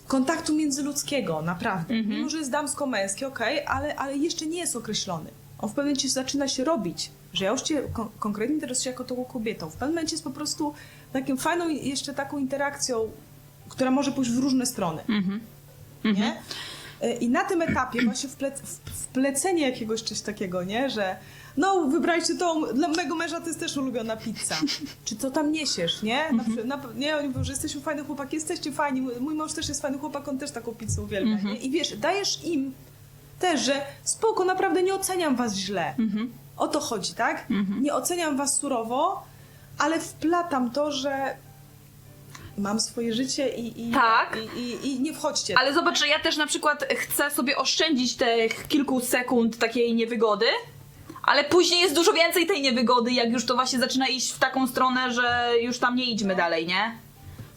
[0.08, 1.93] kontaktu międzyludzkiego, naprawdę.
[1.93, 2.18] Mhm.
[2.18, 5.30] Mimo, że jest damsko-męski, okej, ale, ale jeszcze nie jest określony.
[5.60, 9.04] On w pewnym momencie zaczyna się robić, że ja już cię kon- konkretnie interesuję jako
[9.04, 9.70] tą kobietą.
[9.70, 10.74] W pewnym momencie jest po prostu
[11.14, 13.12] taką fajną jeszcze taką interakcją,
[13.70, 15.02] która może pójść w różne strony.
[15.10, 15.39] Mhm.
[16.04, 16.41] Nie?
[17.20, 20.89] I na tym etapie właśnie wple, w- wplecenie jakiegoś czegoś takiego, nie?
[20.89, 21.16] Że
[21.58, 24.56] no, wybraliście tą, dla mojego męża to jest też ulubiona pizza.
[25.06, 26.32] Czy co tam niesiesz, nie?
[26.34, 29.68] Na, przy- na, nie, oni mówią, że jesteśmy fajny chłopak, jesteście fajni, mój, mąż też
[29.70, 31.56] jest fajny chłopak, on też taką pizzę uwielbia, nie?
[31.58, 32.74] I wiesz, dajesz im
[33.39, 35.93] też, że spoko, naprawdę nie oceniam was źle.
[36.00, 36.34] Mhm.
[36.58, 37.45] O to chodzi, tak?
[37.82, 39.24] Nie oceniam was surowo,
[39.78, 41.36] ale wplatam to, że
[42.58, 44.38] mam swoje życie i, i, Tak.
[44.55, 45.55] i, i, i nie wchodźcie.
[45.60, 50.45] Ale zobacz, że ja też na przykład chcę sobie oszczędzić tych kilku sekund takiej niewygody,
[51.24, 54.68] ale później jest dużo więcej tej niewygody, jak już to właśnie zaczyna iść w taką
[54.68, 56.97] stronę, że już tam nie idźmy dalej, nie?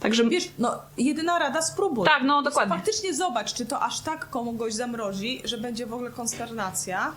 [0.01, 2.05] Także Wiesz, no jedyna rada spróbuj.
[2.07, 2.75] Tak, no, dokładnie.
[2.77, 7.13] Faktycznie zobacz, czy to aż tak kogoś zamrozi, że będzie w ogóle konsternacja,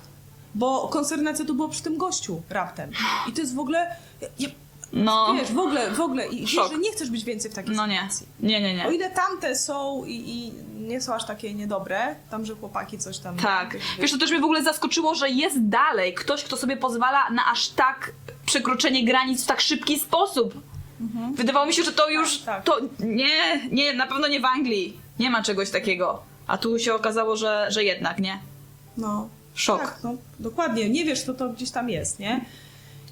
[0.55, 2.91] bo konsternacja to było przy tym gościu raptem.
[3.29, 3.95] I to jest w ogóle,
[4.39, 4.49] ja,
[4.93, 6.71] no, wiesz, w ogóle, w ogóle, i wiesz, Szok.
[6.71, 8.27] że nie chcesz być więcej w takiej no nie, sytuacji.
[8.39, 8.87] nie, nie, nie.
[8.87, 13.19] O ile tamte są i, i nie są aż takie niedobre, tam, że chłopaki coś
[13.19, 13.37] tam...
[13.37, 13.77] Tak.
[13.99, 17.51] Wiesz, to też mnie w ogóle zaskoczyło, że jest dalej ktoś, kto sobie pozwala na
[17.51, 18.11] aż tak
[18.45, 20.53] przekroczenie granic w tak szybki sposób.
[21.35, 22.37] Wydawało mi się, że to już.
[22.37, 22.65] Tak, tak.
[22.65, 24.97] To nie, nie, na pewno nie w Anglii.
[25.19, 26.23] Nie ma czegoś takiego.
[26.47, 28.39] A tu się okazało, że, że jednak, nie?
[28.97, 29.29] No.
[29.55, 29.81] Szok.
[29.81, 30.89] Tak, no, dokładnie.
[30.89, 32.45] Nie wiesz, to to gdzieś tam jest, nie?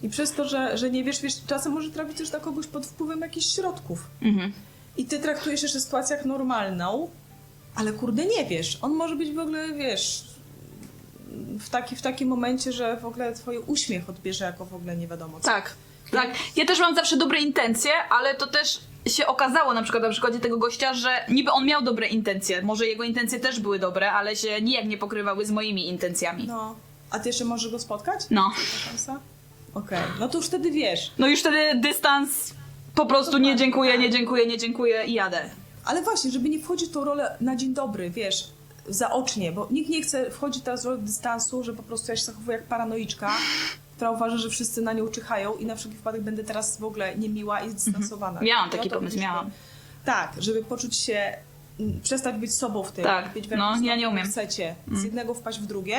[0.04, 2.86] I przez to, że, że nie wiesz, wiesz, czasem może trafić też na kogoś pod
[2.86, 4.08] wpływem jakichś środków.
[4.22, 4.54] Mhm.
[4.98, 7.10] I ty traktujesz jeszcze sytuację jak normalną,
[7.76, 8.78] ale kurde nie wiesz.
[8.82, 10.24] On może być w ogóle, wiesz,
[11.60, 15.08] w, taki, w takim momencie, że w ogóle twoje uśmiech odbierze jako w ogóle nie
[15.08, 15.46] wiadomo co.
[15.46, 15.74] Tak,
[16.12, 16.30] tak.
[16.56, 20.40] Ja też mam zawsze dobre intencje, ale to też się okazało na przykład na przykładzie
[20.40, 22.62] tego gościa, że niby on miał dobre intencje.
[22.62, 26.48] Może jego intencje też były dobre, ale się nijak nie pokrywały z moimi intencjami.
[26.48, 26.76] No.
[27.10, 28.22] A ty jeszcze możesz go spotkać?
[28.30, 28.52] No.
[29.74, 30.00] Okej.
[30.20, 31.12] No to już wtedy wiesz.
[31.18, 32.54] No już wtedy dystans
[32.96, 35.50] po prostu nie dziękuję, nie dziękuję, nie dziękuję i jadę.
[35.86, 38.48] Ale właśnie, żeby nie wchodzić w tą rolę na dzień dobry, wiesz,
[38.88, 42.26] zaocznie, bo nikt nie chce wchodzić teraz w rolę dystansu, że po prostu ja się
[42.26, 43.32] zachowuję jak paranoiczka,
[43.96, 47.16] która uważa, że wszyscy na nią czyhają i na wszelki wypadek będę teraz w ogóle
[47.16, 48.42] niemiła i zdystansowana.
[48.42, 49.50] Miałam No taki to pomysł, miałam.
[50.06, 51.38] Tak, żeby poczuć się,
[52.04, 53.04] przestać być sobą w tym.
[53.04, 54.26] Tak, być no, ja nie umiem.
[54.26, 55.98] Chcecie z jednego wpaść w drugie.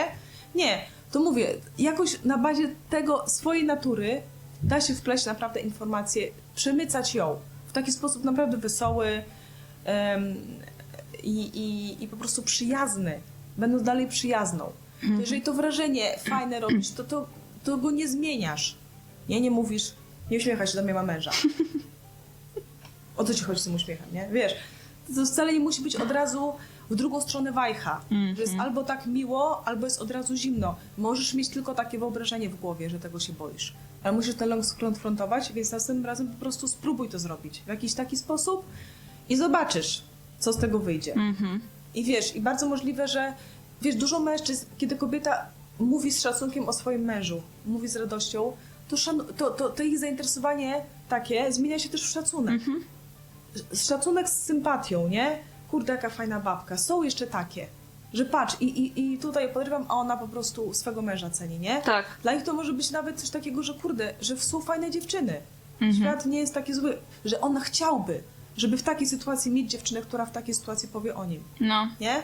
[0.54, 0.78] Nie,
[1.12, 4.22] to mówię, jakoś na bazie tego swojej natury
[4.62, 7.36] da się wpleść naprawdę informację, przemycać ją
[7.66, 9.24] w taki sposób naprawdę wesoły
[9.84, 10.36] em,
[11.22, 13.20] i, i, i po prostu przyjazny,
[13.56, 14.72] będąc dalej przyjazną.
[15.00, 17.26] To jeżeli to wrażenie fajne robisz, to, to,
[17.64, 18.76] to go nie zmieniasz.
[19.28, 19.94] Nie, nie mówisz,
[20.30, 21.30] nie uśmiechaj się do mnie ma męża.
[23.16, 24.28] O co ci chodzi z tym uśmiechem, nie?
[24.32, 24.54] Wiesz,
[25.14, 26.52] to wcale nie musi być od razu
[26.90, 28.00] w drugą stronę wajcha.
[28.36, 30.74] Że jest albo tak miło, albo jest od razu zimno.
[30.98, 33.74] Możesz mieć tylko takie wyobrażenie w głowie, że tego się boisz.
[34.02, 37.94] Ale musisz ten lęk skonfrontować, więc następnym razem po prostu spróbuj to zrobić w jakiś
[37.94, 38.64] taki sposób
[39.28, 40.02] i zobaczysz,
[40.38, 41.12] co z tego wyjdzie.
[41.14, 41.60] Mhm.
[41.94, 43.32] I wiesz, i bardzo możliwe, że
[43.82, 45.46] wiesz, dużo mężczyzn, kiedy kobieta
[45.78, 48.52] mówi z szacunkiem o swoim mężu, mówi z radością,
[48.88, 48.96] to,
[49.38, 52.62] to, to, to ich zainteresowanie takie zmienia się też w szacunek.
[53.72, 55.38] Z- Szacunek z sympatią, nie?
[55.72, 56.76] Kurde, jaka fajna babka.
[56.76, 57.66] Są jeszcze takie,
[58.14, 61.80] że patrz, i, i, i tutaj podrywam, a ona po prostu swego męża ceni, nie?
[61.82, 62.06] Tak.
[62.22, 65.40] Dla nich to może być nawet coś takiego, że kurde, że są fajne dziewczyny.
[65.80, 65.92] Mhm.
[65.94, 68.22] Świat nie jest taki zły, że on chciałby,
[68.56, 71.88] żeby w takiej sytuacji mieć dziewczynę, która w takiej sytuacji powie o nim No.
[72.00, 72.22] nie?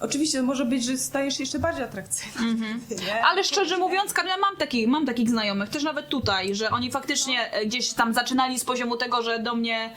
[0.00, 2.40] Oczywiście może być, że stajesz się jeszcze bardziej atrakcyjna.
[3.06, 3.24] nie?
[3.24, 7.52] Ale szczerze mówiąc, Karolina, mam, taki, mam takich znajomych, też nawet tutaj, że oni faktycznie
[7.52, 9.90] e, gdzieś tam zaczynali z poziomu tego, że do mnie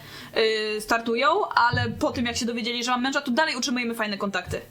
[0.77, 4.17] y, startują, ale po tym jak się dowiedzieli, że mam męża, to dalej utrzymujemy fajne
[4.17, 4.61] kontakty.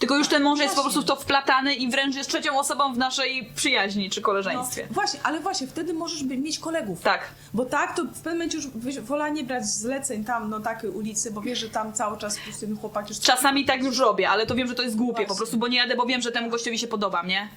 [0.00, 2.94] Tylko już ten mąż jest po prostu w to wplatany i wręcz jest trzecią osobą
[2.94, 4.86] w naszej przyjaźni czy No, koleżeństwie.
[4.90, 7.00] właśnie, ale właśnie wtedy możesz by, mieć kolegów.
[7.00, 7.20] Tak.
[7.54, 10.90] Bo tak, to w pewnym momencie już byś wola nie brać zleceń tam, no takiej
[10.90, 13.20] ulicy, bo wiesz, że tam cały czas po prostu ten chłopak już...
[13.20, 15.36] Czasami tak już robię, ale to wiem, że to jest głupie po Właśnie.
[15.36, 17.48] prostu, bo nie jadę, bo wiem, że temu gościowi się podobam, nie?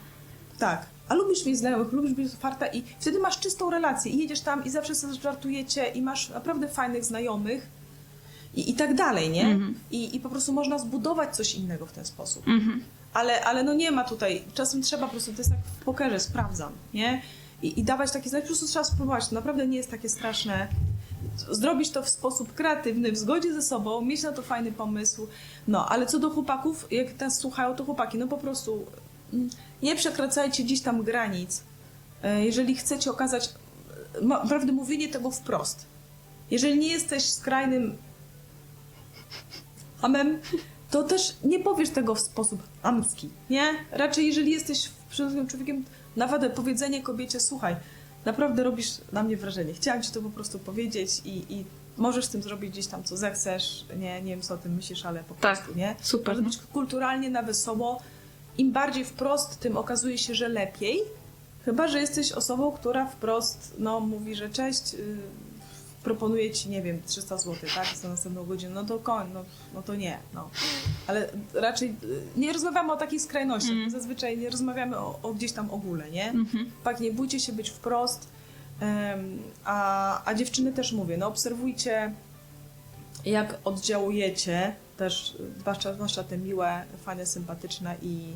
[0.59, 0.85] Tak.
[1.09, 4.65] A lubisz mieć znajomych, lubisz być otwarta i wtedy masz czystą relację i jedziesz tam
[4.65, 7.67] i zawsze sobie żartujecie i masz naprawdę fajnych znajomych
[8.55, 9.45] i, i tak dalej, nie?
[9.45, 9.79] Mhm.
[9.91, 12.43] I, I po prostu można zbudować coś innego w ten sposób.
[13.13, 16.19] Ale, ale no nie ma tutaj, czasem trzeba po prostu, to jest jak w pokerze,
[16.19, 17.21] sprawdzam, nie?
[17.61, 20.67] I, i dawać takie znaki, po prostu trzeba spróbować, to naprawdę nie jest takie straszne.
[21.51, 25.27] Zrobić to w sposób kreatywny, w zgodzie ze sobą, mieć na to fajny pomysł.
[25.67, 28.85] No, ale co do chłopaków, jak nas słuchają, to chłopaki, no po prostu
[29.33, 29.49] mm,
[29.81, 31.63] nie przekraczajcie gdzieś tam granic.
[32.23, 33.49] E, Jeżeli chcecie okazać,
[34.15, 35.85] e, naprawdę mówienie tego wprost.
[36.51, 37.97] Jeżeli nie jesteś skrajnym
[40.03, 40.39] hamem,
[40.91, 43.63] to też nie powiesz tego w sposób amski, nie?
[43.91, 45.85] Raczej jeżeli jesteś przyrządzonym człowiekiem,
[46.15, 47.75] nawet powiedzenie kobiecie, słuchaj,
[48.25, 51.65] naprawdę robisz na mnie wrażenie, chciałam ci to po prostu powiedzieć i, i
[51.97, 55.05] możesz z tym zrobić gdzieś tam, co zechcesz, nie, nie wiem, co o tym myślisz,
[55.05, 55.95] ale po Tak, prostu, nie?
[56.01, 58.01] super, Może być kulturalnie na wesoło.
[58.57, 60.99] Im bardziej wprost, tym okazuje się, że lepiej.
[61.65, 65.17] Chyba, że jesteś osobą, która wprost no, mówi, że cześć, yy,
[66.03, 69.81] proponuję ci, nie wiem, 300 zł, tak, za następną godzinę, no to koń, no, no
[69.81, 70.49] to nie, no.
[71.07, 73.89] Ale raczej yy, nie rozmawiamy o takich skrajnościach, Mm.
[73.91, 76.29] zazwyczaj nie rozmawiamy o, o gdzieś tam ogóle, nie?
[76.29, 76.71] Mhm.
[76.83, 78.27] Tak, nie bójcie się być wprost,
[78.79, 82.13] em, a, a dziewczyny też mówię, no obserwujcie,
[83.25, 88.35] jak oddziałujecie, też y, zwłaszcza, zwłaszcza te miłe, fajne, sympatyczne i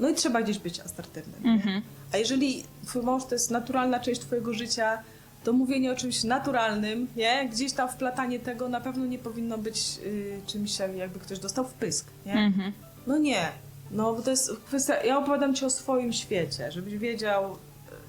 [0.00, 1.42] no i trzeba gdzieś być asertywnym.
[1.44, 1.50] nie?
[1.50, 1.82] Mhm.
[2.12, 4.98] A jeżeli twój mąż to jest naturalna część twojego życia,
[5.46, 7.48] to mówienie o czymś naturalnym, nie?
[7.52, 11.64] Gdzieś tam wplatanie tego na pewno nie powinno być y, czymś, jak- jakby ktoś dostał
[11.64, 12.32] wpysk, nie?
[12.32, 12.72] Mhm.
[13.06, 13.48] No nie.
[13.90, 17.56] No bo to jest kwestia, ja opowiadam ci o swoim świecie, żebyś wiedział,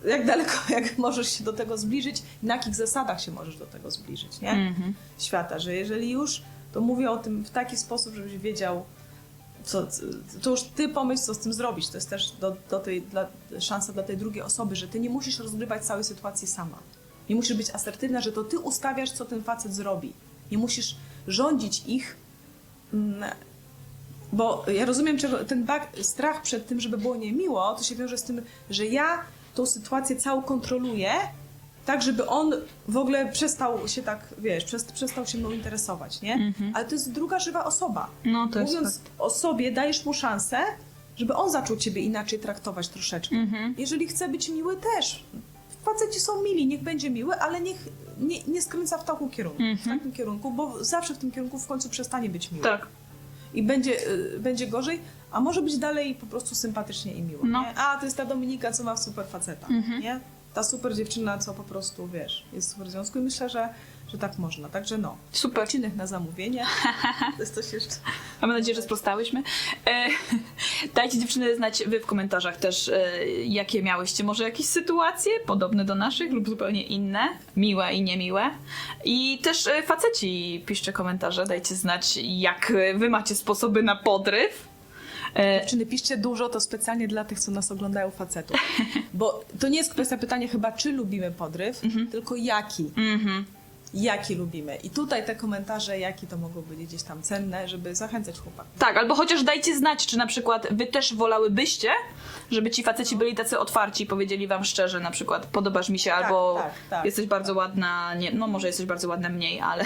[0.05, 3.65] jak daleko, jak możesz się do tego zbliżyć i na jakich zasadach się możesz do
[3.65, 4.51] tego zbliżyć, nie?
[4.51, 4.93] Mhm.
[5.19, 6.41] Świata, że jeżeli już,
[6.73, 8.85] to mówię o tym w taki sposób, żebyś wiedział,
[9.63, 9.87] co,
[10.41, 11.89] to już ty pomyśl, co z tym zrobić.
[11.89, 13.27] To jest też do, do tej, dla,
[13.59, 16.77] szansa dla tej drugiej osoby, że ty nie musisz rozgrywać całej sytuacji sama.
[17.29, 20.13] Nie musisz być asertywna, że to ty ustawiasz, co ten facet zrobi.
[20.51, 20.95] Nie musisz
[21.27, 22.15] rządzić ich,
[22.93, 23.29] mm,
[24.33, 25.67] bo ja rozumiem, czego ten
[26.01, 29.19] strach przed tym, żeby było niemiło, to się wiąże z tym, że ja
[29.55, 31.11] tą sytuację całą kontroluję,
[31.85, 32.53] tak, żeby on
[32.87, 36.33] w ogóle przestał się tak, wiesz, przest- przestał się mną interesować, nie?
[36.33, 36.71] Mhm.
[36.75, 38.07] Ale to jest druga żywa osoba.
[38.25, 40.57] No to jest Mówiąc o sobie, dajesz mu szansę,
[41.17, 43.35] żeby on zaczął ciebie inaczej traktować troszeczkę.
[43.35, 43.75] Mhm.
[43.77, 45.23] Jeżeli chce być miły, też.
[45.93, 47.77] Faceci są mili, niech będzie miły, ale niech
[48.19, 49.97] nie, nie skręca w takim kierunku, w Mhm.
[49.99, 52.63] takim kierunku, bo zawsze w tym kierunku w końcu przestanie być miły.
[52.63, 52.87] Tak.
[53.53, 54.99] I będzie, y, będzie gorzej,
[55.31, 57.45] a może być dalej po prostu sympatycznie i miło.
[57.45, 57.61] No.
[57.61, 57.73] Nie?
[57.77, 60.01] A, to jest ta Dominika, co ma super faceta, Mhm.
[60.01, 60.19] nie?
[60.53, 63.69] Ta super dziewczyna, co po prostu, wiesz, jest super w związku i myślę, że,
[64.11, 64.69] że tak można.
[64.69, 65.63] Także no, Super.
[65.63, 66.65] odcinek na zamówienie.
[67.37, 67.95] To jest coś jeszcze.
[68.41, 69.43] Mamy nadzieję, że sprostałyśmy.
[69.87, 70.07] E,
[70.95, 75.95] dajcie dziewczyny znać wy w komentarzach też, e, jakie miałyście może jakieś sytuacje podobne do
[75.95, 78.49] naszych lub zupełnie inne, miłe i niemiłe.
[79.05, 84.67] I też e, faceci piszcie komentarze, dajcie znać, jak wy macie sposoby na podryw.
[85.35, 88.57] E, Dziewczyny, piszcie dużo, to specjalnie dla tych, co nas oglądają facetów.
[89.13, 91.81] Bo to nie jest kwestia pytania chyba, czy lubimy podryw,
[92.11, 92.91] tylko jaki.
[94.01, 94.75] Jaki lubimy.
[94.75, 98.71] I tutaj te komentarze, jaki to mogą być gdzieś tam cenne, żeby zachęcać chłopaków.
[98.79, 101.89] Tak, albo chociaż dajcie znać, czy na przykład wy też wolałybyście,
[102.51, 106.13] żeby ci faceci byli tacy otwarci i powiedzieli wam szczerze, na przykład podobasz mi się,
[106.13, 109.85] albo tak, tak, jesteś bardzo ładna, nie, no może jesteś bardzo ładna mniej, ale,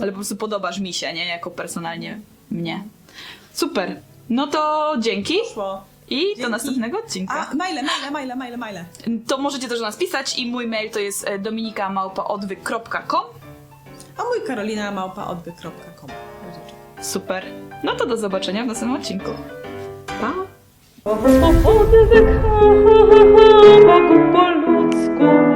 [0.00, 2.82] ale po prostu podobasz mi się, nie, jako personalnie mnie.
[3.52, 4.00] Super.
[4.30, 5.84] No to dzięki Szło.
[6.10, 6.50] i do Dzięki.
[6.50, 7.48] następnego odcinka.
[7.50, 8.84] A, maile, maile, maile, maile, maile.
[9.28, 13.41] To możecie też do nas pisać i mój mail to jest e, dominikamałpaodwyk.com
[14.16, 16.10] a mój Karolina Małpa odby.com.
[17.00, 17.44] Super.
[17.84, 19.30] No to do zobaczenia w następnym odcinku.
[20.06, 20.32] Pa!
[21.10, 21.42] Odwyk,
[24.32, 25.51] po ludzku.